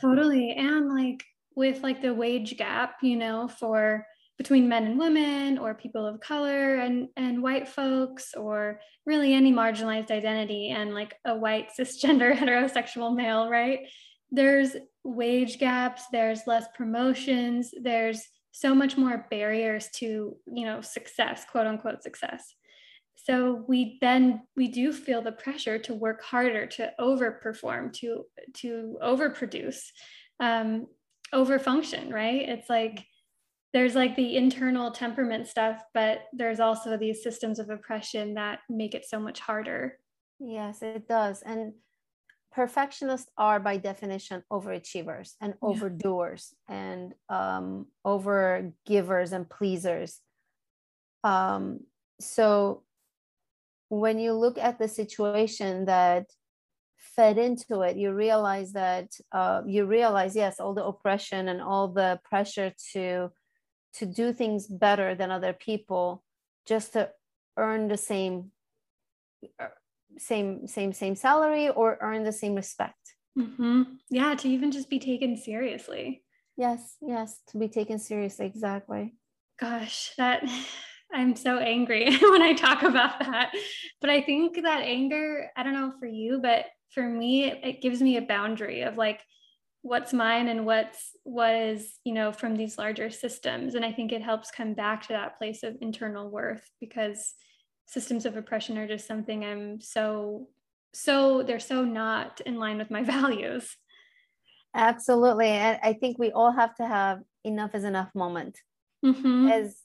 [0.00, 0.52] Totally.
[0.52, 1.22] And like
[1.54, 4.06] with like the wage gap, you know, for
[4.40, 9.52] between men and women or people of color and and white folks or really any
[9.52, 13.80] marginalized identity and like a white cisgender heterosexual male, right?
[14.30, 21.44] There's wage gaps, there's less promotions, there's so much more barriers to, you know, success,
[21.44, 22.54] quote unquote success
[23.16, 28.24] so we then we do feel the pressure to work harder to overperform to
[28.54, 29.82] to overproduce
[30.40, 30.86] um
[31.34, 33.04] overfunction right it's like
[33.72, 38.94] there's like the internal temperament stuff but there's also these systems of oppression that make
[38.94, 39.98] it so much harder.
[40.38, 41.42] Yes it does.
[41.42, 41.74] And
[42.52, 45.68] perfectionists are by definition overachievers and yeah.
[45.68, 50.20] overdoers and um, over givers and pleasers.
[51.22, 51.80] Um,
[52.18, 52.82] so
[53.88, 56.26] when you look at the situation that
[56.96, 61.88] fed into it you realize that uh, you realize yes all the oppression and all
[61.88, 63.30] the pressure to
[63.94, 66.22] to do things better than other people
[66.66, 67.10] just to
[67.56, 68.50] earn the same
[69.60, 69.68] uh,
[70.18, 72.96] same same same salary or earn the same respect.
[73.38, 73.82] Mm-hmm.
[74.10, 76.22] yeah to even just be taken seriously.
[76.56, 79.14] Yes yes to be taken seriously exactly.
[79.58, 80.42] Gosh that
[81.12, 83.52] i'm so angry when i talk about that.
[84.00, 87.82] But i think that anger i don't know for you but for me it, it
[87.82, 89.20] gives me a boundary of like
[89.82, 93.74] what's mine and what's what is you know from these larger systems.
[93.74, 97.34] And i think it helps come back to that place of internal worth because
[97.86, 100.48] systems of oppression are just something i'm so
[100.92, 103.76] so they're so not in line with my values.
[104.74, 105.48] Absolutely.
[105.48, 108.58] And i think we all have to have enough is enough moment.
[109.04, 109.48] Mm-hmm.
[109.48, 109.76] as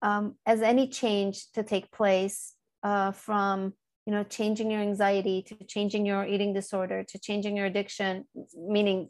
[0.00, 3.74] um, as any change to take place uh, from
[4.06, 8.24] you know changing your anxiety to changing your eating disorder to changing your addiction
[8.56, 9.08] meaning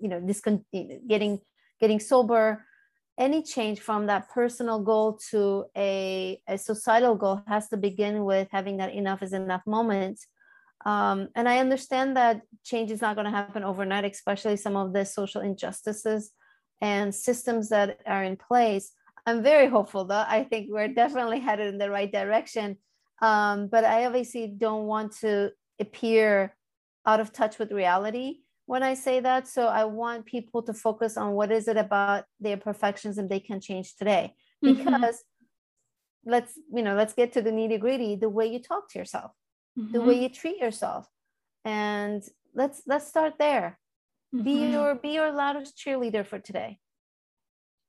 [0.00, 0.64] you know discon-
[1.08, 1.40] getting
[1.80, 2.64] getting sober.
[3.18, 8.46] Any change from that personal goal to a, a societal goal has to begin with
[8.52, 10.20] having that enough is enough moment.
[10.86, 14.92] Um, and i understand that change is not going to happen overnight especially some of
[14.92, 16.30] the social injustices
[16.80, 18.92] and systems that are in place.
[19.26, 20.24] I'm very hopeful though.
[20.28, 22.76] I think we're definitely headed in the right direction
[23.20, 25.50] um, but I obviously don't want to
[25.80, 26.54] appear
[27.06, 29.48] out of touch with reality when I say that.
[29.48, 33.40] So I want people to focus on what is it about their perfections and they
[33.40, 34.34] can change today.
[34.64, 34.84] Mm-hmm.
[34.84, 36.30] Because mm-hmm.
[36.30, 39.32] let's, you know, let's get to the nitty gritty, the way you talk to yourself,
[39.78, 39.92] mm-hmm.
[39.92, 40.24] the way mm-hmm.
[40.24, 41.08] you treat yourself.
[41.64, 42.22] And
[42.54, 43.78] let's let's start there.
[44.34, 44.44] Mm-hmm.
[44.44, 46.78] Be your be your loudest cheerleader for today.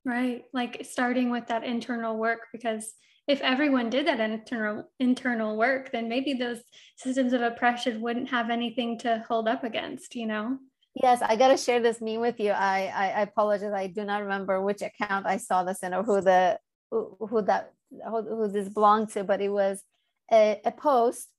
[0.05, 0.45] Right.
[0.53, 2.93] Like starting with that internal work because
[3.29, 6.61] if everyone did that internal internal work then maybe those
[6.97, 10.57] systems of oppression wouldn't have anything to hold up against you know?
[10.95, 12.51] Yes i got to share this meme with you.
[12.51, 13.71] I, I, I apologize.
[13.71, 17.41] I do not remember which account i saw this in or who the who, who
[17.43, 17.71] that
[18.09, 19.83] who, who this belonged to but it was
[20.31, 21.29] a, a post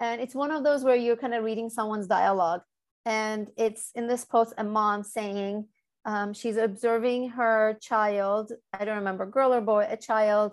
[0.00, 2.60] and it's one of those where you're kind of reading someone's dialogue
[3.06, 5.66] and it's in this post a mom saying
[6.04, 10.52] um, she's observing her child i don't remember girl or boy a child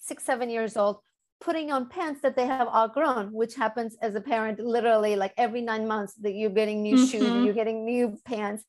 [0.00, 0.98] six, seven years old,
[1.40, 5.60] putting on pants that they have outgrown, which happens as a parent literally like every
[5.60, 7.06] nine months that you're getting new mm-hmm.
[7.06, 8.64] shoes, you're getting new pants.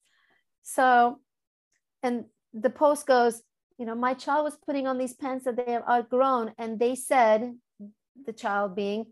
[0.63, 1.19] So,
[2.03, 3.41] and the post goes,
[3.77, 6.93] you know, my child was putting on these pants that they have outgrown, and they
[6.95, 7.55] said,
[8.25, 9.07] the child being,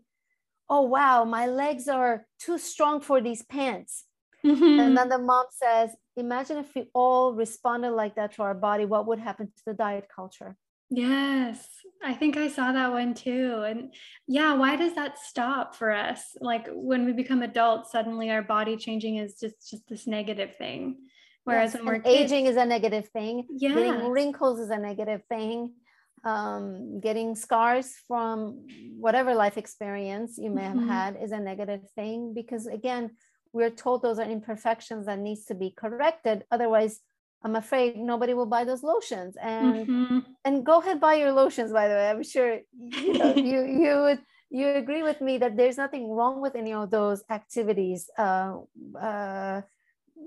[0.68, 4.04] oh, wow, my legs are too strong for these pants.
[4.44, 4.80] Mm-hmm.
[4.80, 8.84] And then the mom says, imagine if we all responded like that to our body,
[8.84, 10.56] what would happen to the diet culture?
[10.88, 11.66] Yes,
[12.02, 13.62] I think I saw that one too.
[13.66, 13.94] And
[14.26, 16.36] yeah, why does that stop for us?
[16.40, 20.96] Like when we become adults, suddenly our body changing is just just this negative thing.
[21.44, 23.46] Whereas yes, when we're aging kids, is a negative thing.
[23.50, 23.74] Yeah.
[23.74, 25.74] Getting wrinkles is a negative thing.
[26.22, 28.66] Um, getting scars from
[28.98, 30.86] whatever life experience you may mm-hmm.
[30.86, 33.10] have had is a negative thing because again,
[33.52, 36.44] we're told those are imperfections that needs to be corrected.
[36.50, 37.00] Otherwise,
[37.42, 39.36] I'm afraid nobody will buy those lotions.
[39.40, 40.18] And mm-hmm.
[40.44, 41.72] and go ahead buy your lotions.
[41.72, 45.56] By the way, I'm sure you know, you you would you agree with me that
[45.56, 48.10] there's nothing wrong with any of those activities.
[48.18, 48.58] Uh,
[49.00, 49.62] uh,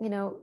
[0.01, 0.37] you know,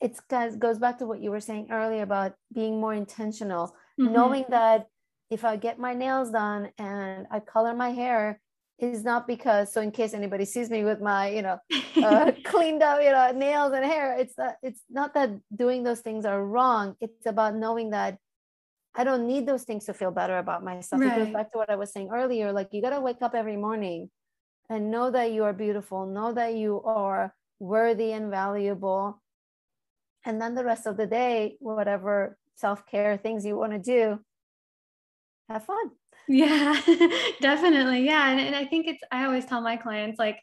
[0.00, 0.18] it
[0.58, 4.12] goes back to what you were saying earlier about being more intentional, mm-hmm.
[4.12, 4.88] knowing that
[5.30, 8.40] if I get my nails done and I color my hair,
[8.78, 11.58] is not because so in case anybody sees me with my you know
[12.04, 16.00] uh, cleaned up you know nails and hair it's that it's not that doing those
[16.00, 16.94] things are wrong.
[17.00, 18.18] It's about knowing that
[18.94, 21.00] i don't need those things to feel better about myself.
[21.00, 21.18] Right.
[21.18, 23.34] it goes back to what i was saying earlier like you got to wake up
[23.34, 24.10] every morning
[24.68, 29.22] and know that you are beautiful know that you are worthy and valuable.
[30.24, 34.18] And then the rest of the day whatever self-care things you want to do
[35.48, 35.90] have fun
[36.28, 36.80] yeah,
[37.40, 38.04] definitely.
[38.04, 38.30] Yeah.
[38.30, 40.40] And, and I think it's, I always tell my clients, like,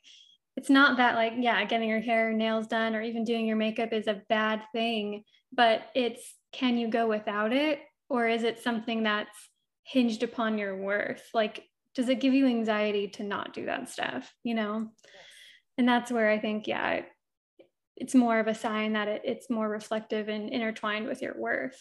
[0.55, 3.91] it's not that, like, yeah, getting your hair, nails done, or even doing your makeup
[3.91, 7.79] is a bad thing, but it's can you go without it?
[8.09, 9.49] Or is it something that's
[9.83, 11.23] hinged upon your worth?
[11.33, 11.63] Like,
[11.95, 14.31] does it give you anxiety to not do that stuff?
[14.43, 14.89] You know?
[15.77, 17.01] And that's where I think, yeah,
[17.95, 21.79] it's more of a sign that it, it's more reflective and intertwined with your worth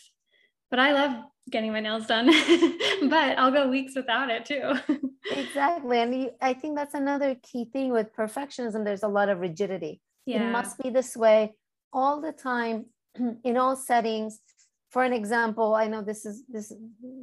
[0.73, 1.13] but I love
[1.51, 2.27] getting my nails done,
[3.11, 4.73] but I'll go weeks without it too.
[5.31, 6.01] exactly.
[6.01, 8.83] And you, I think that's another key thing with perfectionism.
[8.83, 10.01] There's a lot of rigidity.
[10.25, 10.49] Yeah.
[10.49, 11.53] It must be this way
[11.93, 12.87] all the time
[13.45, 14.41] in all settings.
[14.89, 16.73] For an example, I know this is this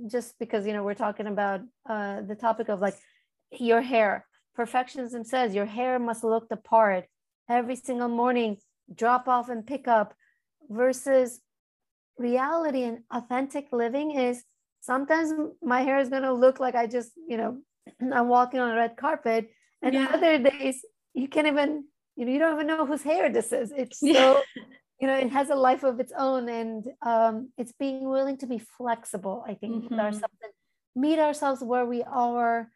[0.05, 2.97] just because you know we're talking about uh, the topic of like
[3.51, 4.27] your hair.
[4.55, 7.05] perfectionism says your hair must look the part
[7.49, 8.57] every single morning,
[8.93, 10.13] drop off and pick up,
[10.69, 11.41] versus
[12.19, 14.43] reality and authentic living is
[14.81, 15.31] sometimes
[15.63, 17.57] my hair is going to look like I just, you know,
[18.13, 19.49] I'm walking on a red carpet.
[19.81, 20.07] And yeah.
[20.13, 23.71] other days, you can't even, you know, you don't even know whose hair this is.
[23.75, 24.39] It's so, yeah.
[24.99, 26.49] you know, it has a life of its own.
[26.49, 29.95] And um, it's being willing to be flexible, I think, mm-hmm.
[29.95, 30.53] with ourselves and
[30.95, 32.69] meet ourselves where we are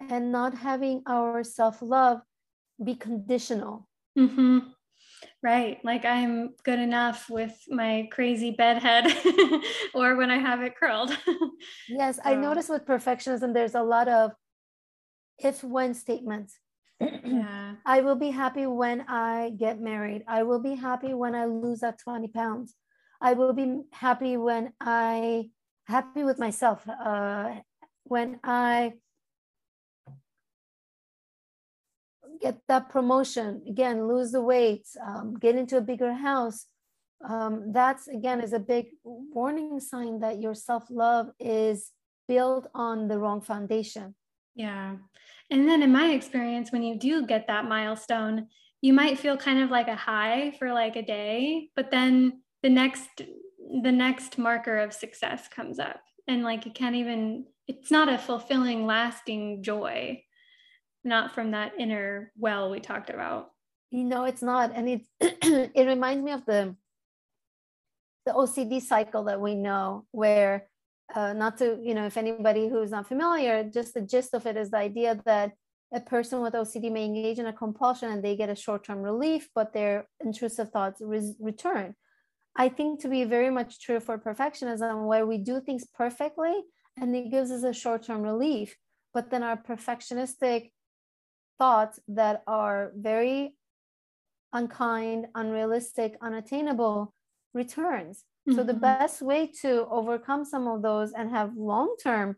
[0.00, 2.20] and not having our self love
[2.82, 3.88] be conditional.
[4.18, 4.58] Mm-hmm.
[5.42, 5.78] Right.
[5.84, 9.06] Like I'm good enough with my crazy bedhead
[9.94, 11.16] or when I have it curled.
[11.88, 12.16] yes.
[12.16, 12.22] So.
[12.24, 14.32] I notice with perfectionism, there's a lot of
[15.38, 16.58] if when statements.
[17.00, 17.74] yeah.
[17.86, 20.24] I will be happy when I get married.
[20.26, 22.74] I will be happy when I lose that 20 pounds.
[23.20, 25.50] I will be happy when I
[25.86, 26.82] happy with myself.
[26.88, 27.56] Uh,
[28.04, 28.94] when I
[32.40, 33.62] get that promotion.
[33.68, 36.66] Again lose the weight um, get into a bigger house.
[37.28, 41.90] Um, that's again is a big warning sign that your self-love is
[42.28, 44.14] built on the wrong foundation.
[44.54, 44.96] Yeah.
[45.50, 48.48] And then in my experience when you do get that milestone
[48.80, 52.70] you might feel kind of like a high for like a day but then the
[52.70, 53.22] next
[53.82, 56.00] the next marker of success comes up.
[56.26, 60.22] And like you can't even it's not a fulfilling lasting joy
[61.08, 63.50] not from that inner well we talked about.
[63.90, 66.76] You know it's not and it it reminds me of the
[68.26, 70.68] the ocd cycle that we know where
[71.14, 74.58] uh, not to you know if anybody who's not familiar just the gist of it
[74.58, 75.52] is the idea that
[75.94, 79.48] a person with ocd may engage in a compulsion and they get a short-term relief
[79.54, 81.94] but their intrusive thoughts re- return.
[82.54, 86.56] I think to be very much true for perfectionism where we do things perfectly
[86.98, 88.76] and it gives us a short-term relief
[89.14, 90.70] but then our perfectionistic
[91.58, 93.54] thoughts that are very
[94.52, 97.14] unkind, unrealistic, unattainable
[97.54, 98.24] returns.
[98.48, 98.56] Mm-hmm.
[98.56, 98.80] So the mm-hmm.
[98.80, 102.36] best way to overcome some of those and have long-term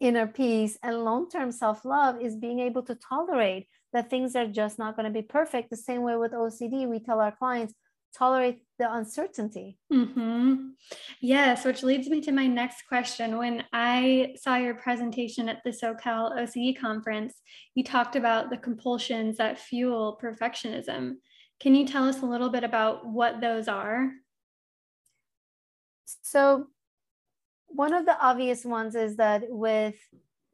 [0.00, 4.96] inner peace and long-term self-love is being able to tolerate that things are just not
[4.96, 5.70] going to be perfect.
[5.70, 7.72] The same way with OCD, we tell our clients,
[8.14, 9.78] tolerate the uncertainty.
[9.92, 10.68] Mm-hmm.
[11.20, 13.38] Yes, which leads me to my next question.
[13.38, 17.34] When I saw your presentation at the SoCal OCD conference,
[17.74, 21.14] you talked about the compulsions that fuel perfectionism.
[21.60, 24.10] Can you tell us a little bit about what those are?
[26.22, 26.66] So,
[27.68, 29.96] one of the obvious ones is that with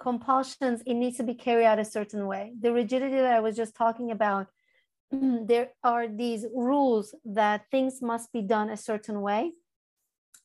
[0.01, 2.53] compulsions, it needs to be carried out a certain way.
[2.61, 4.49] The rigidity that I was just talking about
[5.13, 9.53] there are these rules that things must be done a certain way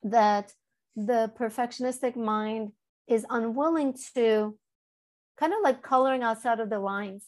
[0.03, 0.53] that
[0.95, 2.71] the perfectionistic mind
[3.07, 4.57] is unwilling to
[5.39, 7.27] kind of like coloring outside of the lines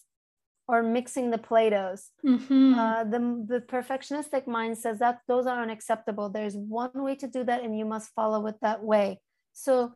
[0.68, 2.10] or mixing the play-dohs.
[2.26, 2.74] Mm-hmm.
[2.78, 6.30] uh, the, the perfectionistic mind says that those are unacceptable.
[6.30, 9.20] There's one way to do that and you must follow it that way.
[9.54, 9.94] So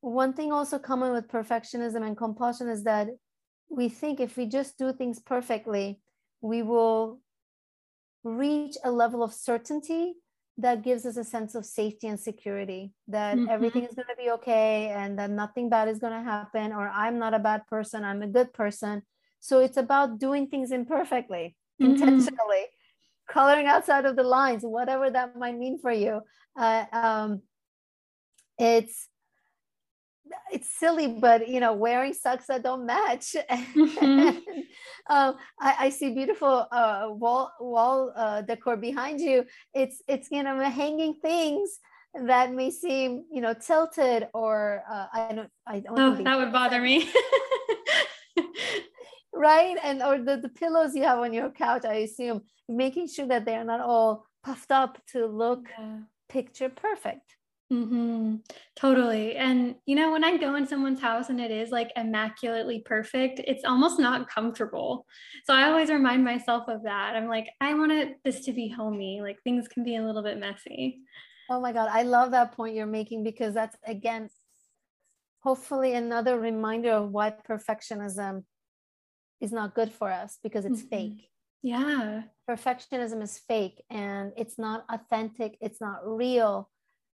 [0.00, 3.08] one thing also common with perfectionism and compulsion is that
[3.68, 6.00] we think if we just do things perfectly
[6.40, 7.20] we will
[8.24, 10.14] reach a level of certainty
[10.58, 13.48] that gives us a sense of safety and security that mm-hmm.
[13.48, 16.88] everything is going to be okay and that nothing bad is going to happen or
[16.88, 19.02] i'm not a bad person i'm a good person
[19.38, 21.92] so it's about doing things imperfectly mm-hmm.
[21.92, 22.64] intentionally
[23.28, 26.20] coloring outside of the lines whatever that might mean for you
[26.58, 27.40] uh, um,
[28.58, 29.08] it's
[30.52, 33.36] it's silly, but you know, wearing socks that don't match.
[33.50, 34.38] Mm-hmm.
[35.08, 39.44] um, I, I, see beautiful uh, wall wall uh, decor behind you.
[39.74, 41.78] It's it's you know hanging things
[42.26, 45.98] that may seem you know tilted or uh, I don't I don't.
[45.98, 47.08] Oh, that would bother me.
[49.34, 51.84] right, and or the, the pillows you have on your couch.
[51.84, 55.98] I assume making sure that they are not all puffed up to look yeah.
[56.28, 57.36] picture perfect.
[57.72, 58.36] Mm-hmm.
[58.74, 59.36] Totally.
[59.36, 63.40] And, you know, when I go in someone's house and it is like immaculately perfect,
[63.46, 65.06] it's almost not comfortable.
[65.44, 67.14] So I always remind myself of that.
[67.14, 69.20] I'm like, I want this to be homey.
[69.22, 70.98] Like things can be a little bit messy.
[71.48, 71.88] Oh my God.
[71.92, 74.28] I love that point you're making because that's, again,
[75.42, 78.42] hopefully another reminder of why perfectionism
[79.40, 80.88] is not good for us because it's mm-hmm.
[80.88, 81.28] fake.
[81.62, 82.22] Yeah.
[82.48, 86.68] Perfectionism is fake and it's not authentic, it's not real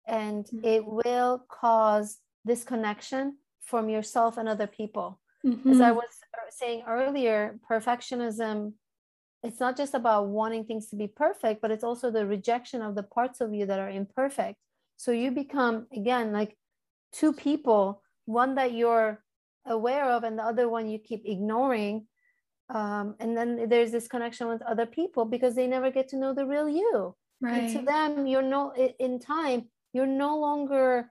[0.06, 0.64] and mm-hmm.
[0.64, 5.20] it will cause disconnection from yourself and other people.
[5.44, 5.72] Mm-hmm.
[5.72, 6.06] As I was
[6.50, 8.72] saying earlier, perfectionism
[9.42, 12.94] it's not just about wanting things to be perfect, but it's also the rejection of
[12.94, 14.58] the parts of you that are imperfect.
[14.96, 16.56] So you become again like
[17.12, 19.22] two people, one that you're
[19.64, 22.06] aware of and the other one you keep ignoring.
[22.68, 26.34] um, and then there's this connection with other people because they never get to know
[26.34, 31.10] the real you right and to them you're no in time you're no longer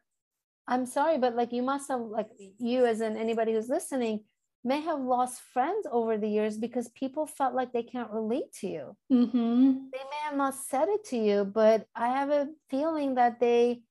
[0.67, 2.29] i'm sorry but like you must have like
[2.59, 4.19] you as in anybody who's listening
[4.63, 8.67] may have lost friends over the years because people felt like they can't relate to
[8.67, 9.63] you mm-hmm.
[9.93, 13.81] they may have not said it to you but i have a feeling that they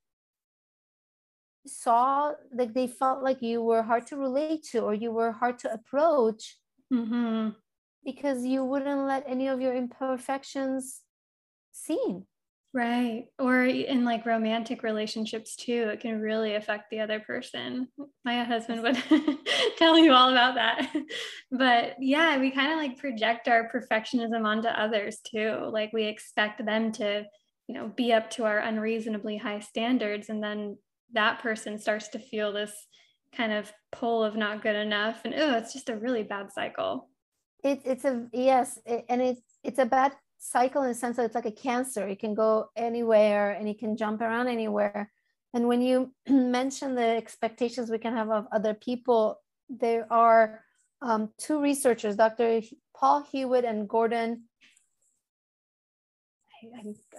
[1.67, 5.59] saw like they felt like you were hard to relate to or you were hard
[5.59, 6.57] to approach
[6.93, 7.49] mm-hmm.
[8.05, 11.01] because you wouldn't let any of your imperfections
[11.73, 12.27] seen
[12.75, 13.27] right.
[13.39, 17.89] Or in like romantic relationships too it can really affect the other person.
[18.25, 18.99] My husband would
[19.79, 20.93] tell you all about that.
[21.53, 25.71] But yeah we kind of like project our perfectionism onto others too.
[25.73, 27.25] Like we expect them to
[27.69, 30.77] you know be up to our unreasonably high standards and then
[31.13, 32.73] that person starts to feel this
[33.37, 37.09] kind of pull of not good enough and oh it's just a really bad cycle.
[37.63, 40.13] It, it's a yes it, and it's it's a bad
[40.45, 42.07] cycle in the sense that it's like a cancer.
[42.07, 45.11] It can go anywhere and it can jump around anywhere.
[45.55, 50.61] And when you mention the expectations we can have of other people there are
[51.03, 52.63] um, two researchers dr
[52.97, 54.45] paul hewitt and gordon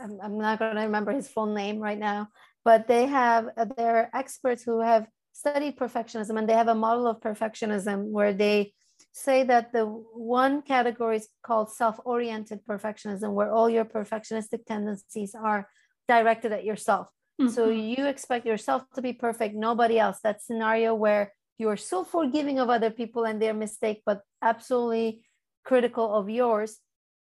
[0.01, 2.29] I'm, I'm not going to remember his full name right now
[2.63, 7.07] but they have uh, they're experts who have studied perfectionism and they have a model
[7.07, 8.73] of perfectionism where they
[9.11, 15.67] say that the one category is called self-oriented perfectionism where all your perfectionistic tendencies are
[16.07, 17.07] directed at yourself.
[17.39, 17.51] Mm-hmm.
[17.51, 20.19] so you expect yourself to be perfect nobody else.
[20.23, 25.25] That scenario where you're so forgiving of other people and their mistake but absolutely
[25.65, 26.79] critical of yours.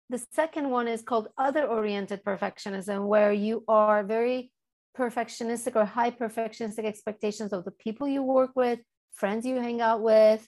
[0.09, 4.51] The second one is called other oriented perfectionism where you are very
[4.97, 8.79] perfectionistic or high perfectionistic expectations of the people you work with,
[9.13, 10.45] friends you hang out with,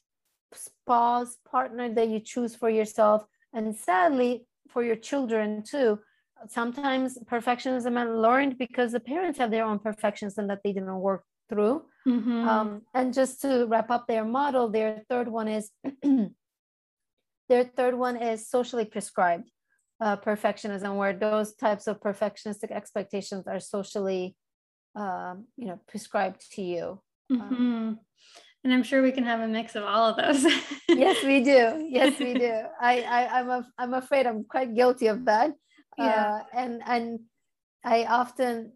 [0.53, 5.99] spouse, partner that you choose for yourself, and sadly for your children too.
[6.47, 11.23] Sometimes perfectionism is learned because the parents have their own perfectionism that they didn't work
[11.49, 11.83] through.
[12.07, 12.47] Mm-hmm.
[12.47, 15.71] Um, and just to wrap up their model, their third one is
[17.49, 19.49] their third one is socially prescribed
[20.01, 24.35] uh, perfectionism, where those types of perfectionistic expectations are socially,
[24.95, 27.01] um, you know, prescribed to you.
[27.31, 27.93] Um, mm-hmm.
[28.65, 30.43] And I'm sure we can have a mix of all of those.
[30.89, 31.87] yes, we do.
[31.87, 32.63] Yes, we do.
[32.81, 35.53] I, I I'm a, I'm afraid I'm quite guilty of that.
[35.97, 36.39] Yeah.
[36.41, 37.19] Uh, and and
[37.83, 38.73] I often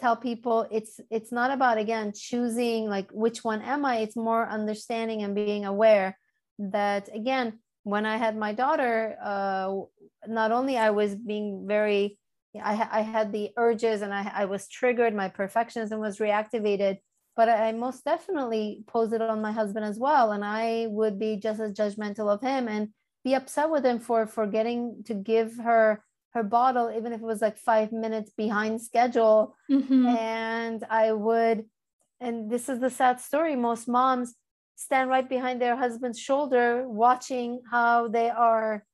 [0.00, 3.98] tell people it's it's not about again choosing like which one am I.
[3.98, 6.18] It's more understanding and being aware
[6.58, 9.74] that again when I had my daughter, uh,
[10.26, 12.18] not only I was being very,
[12.60, 16.98] I, I had the urges and I, I was triggered, my perfectionism was reactivated,
[17.38, 20.32] but I most definitely posed it on my husband as well.
[20.32, 22.88] And I would be just as judgmental of him and
[23.24, 26.02] be upset with him for forgetting to give her
[26.34, 29.54] her bottle, even if it was like five minutes behind schedule.
[29.70, 30.06] Mm-hmm.
[30.08, 31.66] And I would,
[32.20, 33.54] and this is the sad story.
[33.54, 34.34] Most moms
[34.74, 38.84] stand right behind their husband's shoulder, watching how they are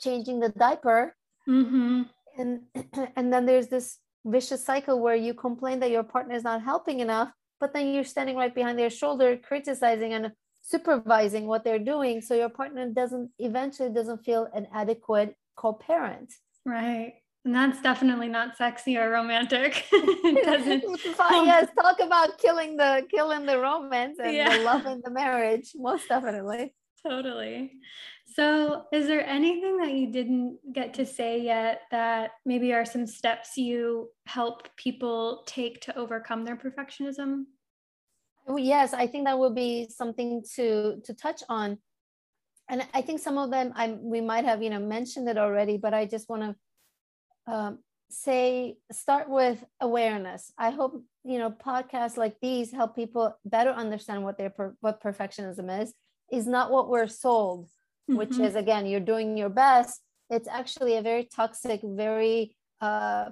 [0.00, 1.14] changing the diaper
[1.48, 2.02] mm-hmm.
[2.36, 2.62] and
[3.16, 7.00] and then there's this vicious cycle where you complain that your partner is not helping
[7.00, 12.20] enough but then you're standing right behind their shoulder criticizing and supervising what they're doing.
[12.20, 16.32] So your partner doesn't eventually doesn't feel an adequate co-parent.
[16.64, 17.14] Right.
[17.44, 19.84] And that's definitely not sexy or romantic.
[19.92, 20.82] It doesn't
[21.46, 24.58] yes talk about killing the killing the romance and yeah.
[24.58, 26.74] the love in the marriage most definitely.
[27.06, 27.70] Totally
[28.36, 33.06] so, is there anything that you didn't get to say yet that maybe are some
[33.06, 37.44] steps you help people take to overcome their perfectionism?
[38.46, 41.78] Oh, yes, I think that would be something to to touch on.
[42.68, 45.78] And I think some of them I we might have you know mentioned it already,
[45.78, 46.56] but I just want to
[47.50, 47.78] um,
[48.10, 50.52] say start with awareness.
[50.58, 55.80] I hope you know podcasts like these help people better understand what their what perfectionism
[55.80, 55.94] is.
[56.30, 57.70] Is not what we're sold
[58.08, 58.16] mm-hmm.
[58.16, 60.00] which is again you're doing your best.
[60.30, 63.30] It's actually a very toxic very uh,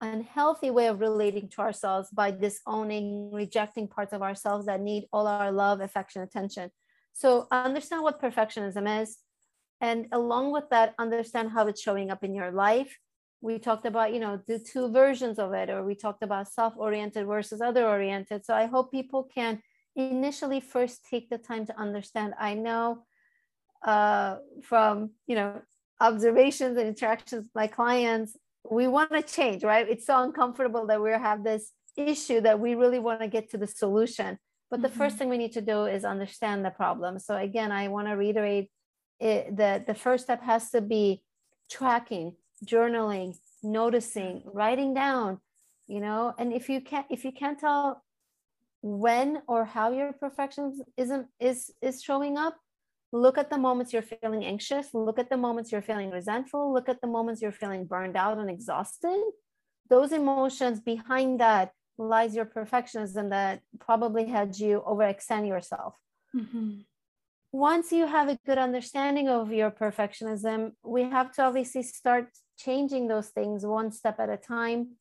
[0.00, 5.26] unhealthy way of relating to ourselves by disowning rejecting parts of ourselves that need all
[5.26, 6.70] our love affection attention.
[7.12, 9.18] So understand what perfectionism is.
[9.80, 12.98] And along with that understand how it's showing up in your life.
[13.40, 17.26] We talked about you know the two versions of it or we talked about self-oriented
[17.26, 19.60] versus other oriented so i hope people can
[19.96, 23.02] initially first take the time to understand i know
[23.84, 25.60] uh, from you know
[26.00, 28.36] observations and interactions with my clients
[28.70, 32.74] we want to change right it's so uncomfortable that we have this issue that we
[32.74, 34.38] really want to get to the solution
[34.70, 34.84] but mm-hmm.
[34.84, 35.18] the first mm-hmm.
[35.18, 38.70] thing we need to do is understand the problem so again i want to reiterate
[39.20, 41.22] it, that the first step has to be
[41.70, 45.38] tracking journaling noticing writing down
[45.86, 48.02] you know and if you can't if you can't tell
[48.82, 52.56] when or how your perfectionism is is showing up
[53.12, 56.88] look at the moments you're feeling anxious look at the moments you're feeling resentful look
[56.88, 59.22] at the moments you're feeling burned out and exhausted.
[59.88, 65.94] Those emotions behind that lies your perfectionism that probably had you overextend yourself.
[66.34, 66.80] Mm-hmm.
[67.52, 73.06] once you have a good understanding of your perfectionism we have to obviously start changing
[73.08, 74.96] those things one step at a time.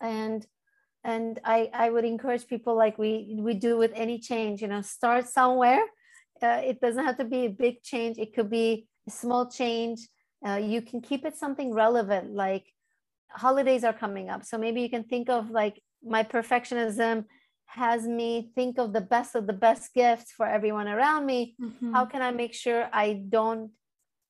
[0.00, 0.46] And
[1.04, 4.80] and i i would encourage people like we we do with any change you know
[4.80, 5.84] start somewhere
[6.42, 8.18] uh, it doesn't have to be a big change.
[8.18, 10.00] It could be a small change.
[10.46, 12.66] Uh, you can keep it something relevant like
[13.30, 14.44] holidays are coming up.
[14.44, 17.24] So maybe you can think of like my perfectionism
[17.66, 21.56] has me think of the best of the best gifts for everyone around me.
[21.60, 21.92] Mm-hmm.
[21.92, 23.70] how can i make sure i don't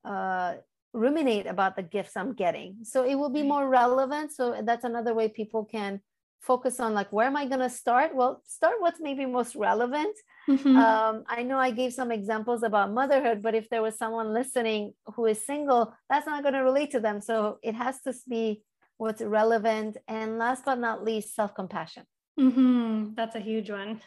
[0.05, 0.55] uh,
[0.93, 2.77] ruminate about the gifts i'm getting?
[2.85, 4.33] So it will be more relevant.
[4.33, 6.01] So that's another way people can
[6.45, 8.15] focus on like where am i going to start?
[8.15, 10.17] Well start what's maybe most relevant.
[10.49, 10.77] Mm-hmm.
[10.77, 14.93] um, i know i gave some examples about motherhood but if there was someone listening
[15.15, 17.21] who is single that's not going to relate to them.
[17.21, 18.63] So it has to be
[18.99, 19.97] what's relevant.
[20.07, 22.05] And last but not least self-compassion.
[22.39, 23.15] Mm-hmm.
[23.15, 24.01] that's a huge one.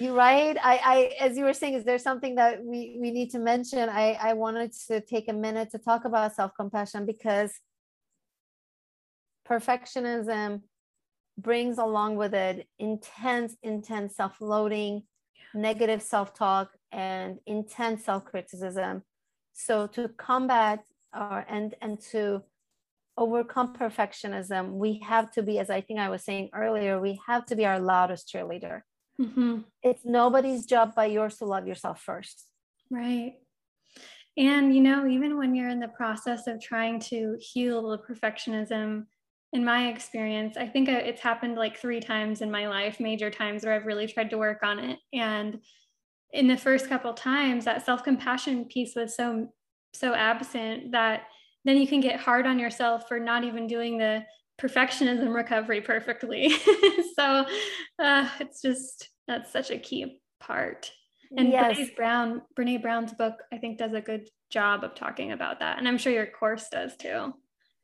[0.00, 0.56] You right?
[0.72, 3.88] I, I as you were saying is there something that we we need to mention?
[3.88, 7.52] I i wanted to take a minute to talk about self-compassion because
[9.46, 10.62] perfectionism
[11.36, 15.02] brings along with it intense intense self-loading
[15.54, 19.02] negative self-talk and intense self-criticism.
[19.52, 20.84] So to combat
[21.16, 22.42] or and and to
[23.16, 27.46] overcome perfectionism we have to be as i think i was saying earlier we have
[27.46, 28.80] to be our loudest cheerleader.
[29.20, 29.58] Mm-hmm.
[29.84, 32.46] it's nobody's job but yours to love yourself first.
[32.90, 33.34] Right.
[34.36, 39.06] And you know even when you're in the process of trying to heal the perfectionism
[39.54, 43.64] in my experience i think it's happened like three times in my life major times
[43.64, 45.58] where i've really tried to work on it and
[46.32, 49.48] in the first couple times that self-compassion piece was so
[49.94, 51.22] so absent that
[51.64, 54.24] then you can get hard on yourself for not even doing the
[54.60, 56.50] perfectionism recovery perfectly.
[57.16, 57.46] so
[57.98, 60.90] uh, it's just that's such a key part.
[61.36, 61.76] And yes.
[61.76, 65.78] Brene Brown, Brene Brown's book, I think, does a good job of talking about that,
[65.78, 67.34] and I'm sure your course does too.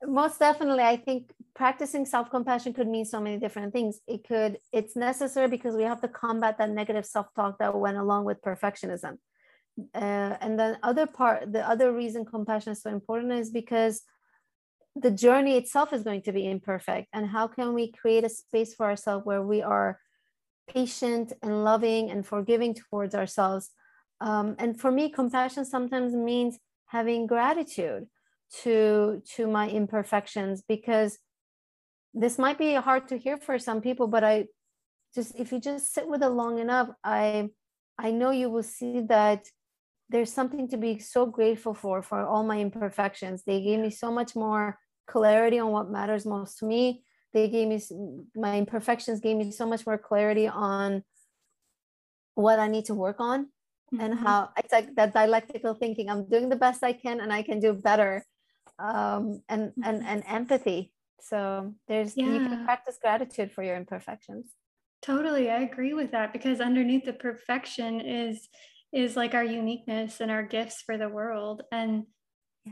[0.02, 4.00] Most definitely, I think practicing self-compassion could mean so many different things.
[4.06, 8.24] It could, it's necessary because we have to combat that negative self-talk that went along
[8.24, 9.18] with perfectionism.
[9.94, 14.02] Uh, and then other part the other reason compassion is so important is because
[14.96, 17.06] the journey itself is going to be imperfect.
[17.12, 19.98] And how can we create a space for ourselves where we are
[20.68, 23.70] patient and loving and forgiving towards ourselves?
[24.20, 28.08] Um, and for me compassion sometimes means having gratitude
[28.62, 31.18] to to my imperfections because
[32.12, 34.44] this might be hard to hear for some people but i
[35.14, 37.48] just if you just sit with it long enough i
[37.98, 39.46] i know you will see that
[40.10, 43.44] there's something to be so grateful for for all my imperfections.
[43.44, 47.04] They gave me so much more clarity on what matters most to me.
[47.32, 47.80] They gave me
[48.34, 51.04] my imperfections gave me so much more clarity on
[52.34, 54.00] what i need to work on mm-hmm.
[54.00, 56.10] and how it's like that dialectical thinking.
[56.10, 58.24] I'm doing the best i can and i can do better
[58.80, 59.84] um, and mm-hmm.
[59.84, 62.26] and and empathy so there's yeah.
[62.26, 64.52] you can practice gratitude for your imperfections
[65.02, 68.48] totally i agree with that because underneath the perfection is
[68.92, 72.04] is like our uniqueness and our gifts for the world and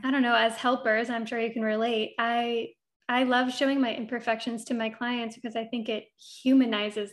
[0.04, 2.66] i don't know as helpers i'm sure you can relate i
[3.08, 6.04] i love showing my imperfections to my clients because i think it
[6.42, 7.12] humanizes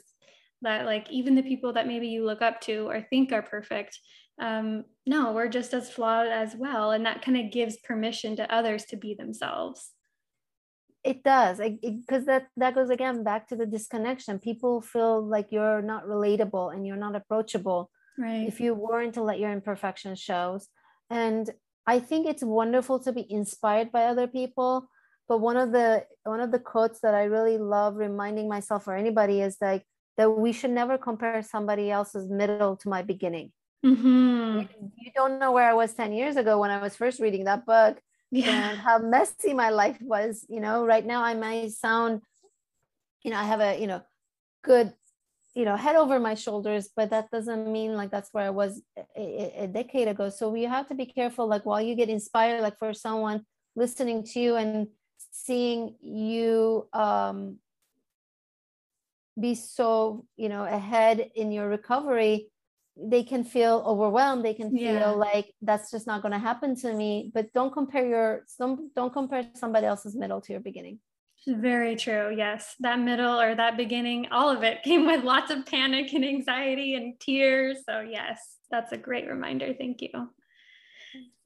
[0.61, 3.99] that like even the people that maybe you look up to or think are perfect
[4.39, 8.53] um, no we're just as flawed as well and that kind of gives permission to
[8.53, 9.91] others to be themselves.
[11.03, 14.39] It does because that that goes again back to the disconnection.
[14.39, 18.47] People feel like you're not relatable and you're not approachable right.
[18.47, 20.67] if you weren't to let your imperfections shows
[21.09, 21.49] and
[21.87, 24.87] i think it's wonderful to be inspired by other people
[25.27, 28.95] but one of the one of the quotes that i really love reminding myself or
[28.95, 29.83] anybody is like
[30.17, 33.51] that we should never compare somebody else's middle to my beginning
[33.83, 34.61] mm-hmm.
[34.97, 37.65] you don't know where i was 10 years ago when i was first reading that
[37.65, 37.99] book
[38.31, 38.69] yeah.
[38.69, 42.21] and how messy my life was you know right now i might sound
[43.23, 44.01] you know i have a you know
[44.63, 44.93] good
[45.55, 48.81] you know head over my shoulders but that doesn't mean like that's where i was
[49.17, 52.61] a, a, decade ago so we have to be careful like while you get inspired
[52.61, 53.41] like for someone
[53.75, 54.87] listening to you and
[55.31, 57.57] seeing you um
[59.39, 62.47] be so you know ahead in your recovery
[62.97, 64.43] they can feel overwhelmed.
[64.43, 65.09] They can feel yeah.
[65.09, 67.31] like that's just not going to happen to me.
[67.33, 70.99] But don't compare your some don't compare somebody else's middle to your beginning.
[71.47, 72.33] Very true.
[72.35, 76.25] Yes that middle or that beginning all of it came with lots of panic and
[76.25, 77.79] anxiety and tears.
[77.87, 78.39] So yes
[78.71, 79.73] that's a great reminder.
[79.77, 80.29] Thank you.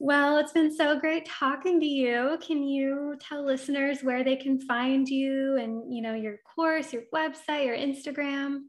[0.01, 2.37] Well, it's been so great talking to you.
[2.41, 7.03] Can you tell listeners where they can find you and, you know, your course, your
[7.13, 8.61] website, your Instagram?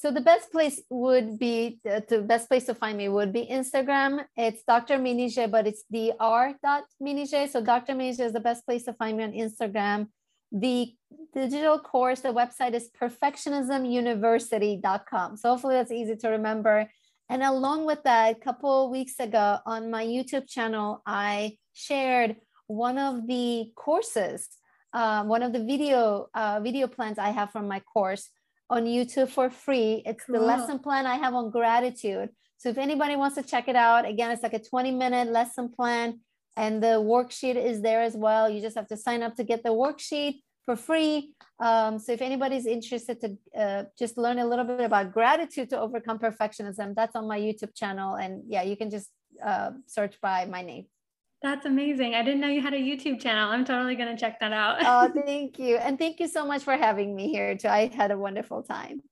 [0.00, 4.24] So the best place would be the best place to find me would be Instagram.
[4.34, 4.96] It's Dr.
[4.96, 6.86] Mina J, but it's dr.
[7.00, 7.46] Mina J.
[7.48, 7.94] So Dr.
[7.94, 10.06] Mina J is the best place to find me on Instagram.
[10.52, 10.94] The
[11.34, 15.36] digital course, the website is perfectionismuniversity.com.
[15.36, 16.90] So hopefully that's easy to remember.
[17.28, 22.36] And along with that, a couple weeks ago on my YouTube channel, I shared
[22.68, 24.48] one of the courses,
[24.94, 28.30] uh, one of the video uh, video plans I have from my course
[28.70, 30.02] on YouTube for free.
[30.06, 30.38] It's cool.
[30.38, 32.30] the lesson plan I have on gratitude.
[32.56, 35.68] So if anybody wants to check it out, again, it's like a 20 minute lesson
[35.68, 36.20] plan
[36.56, 38.48] and the worksheet is there as well.
[38.48, 41.32] You just have to sign up to get the worksheet for free.
[41.58, 45.80] Um, so if anybody's interested to uh, just learn a little bit about gratitude to
[45.80, 48.14] overcome perfectionism, that's on my YouTube channel.
[48.14, 49.08] And yeah, you can just
[49.44, 50.86] uh, search by my name.
[51.42, 52.14] That's amazing.
[52.14, 53.50] I didn't know you had a YouTube channel.
[53.50, 54.78] I'm totally going to check that out.
[54.82, 55.76] oh, thank you.
[55.76, 57.68] And thank you so much for having me here too.
[57.68, 59.02] I had a wonderful time.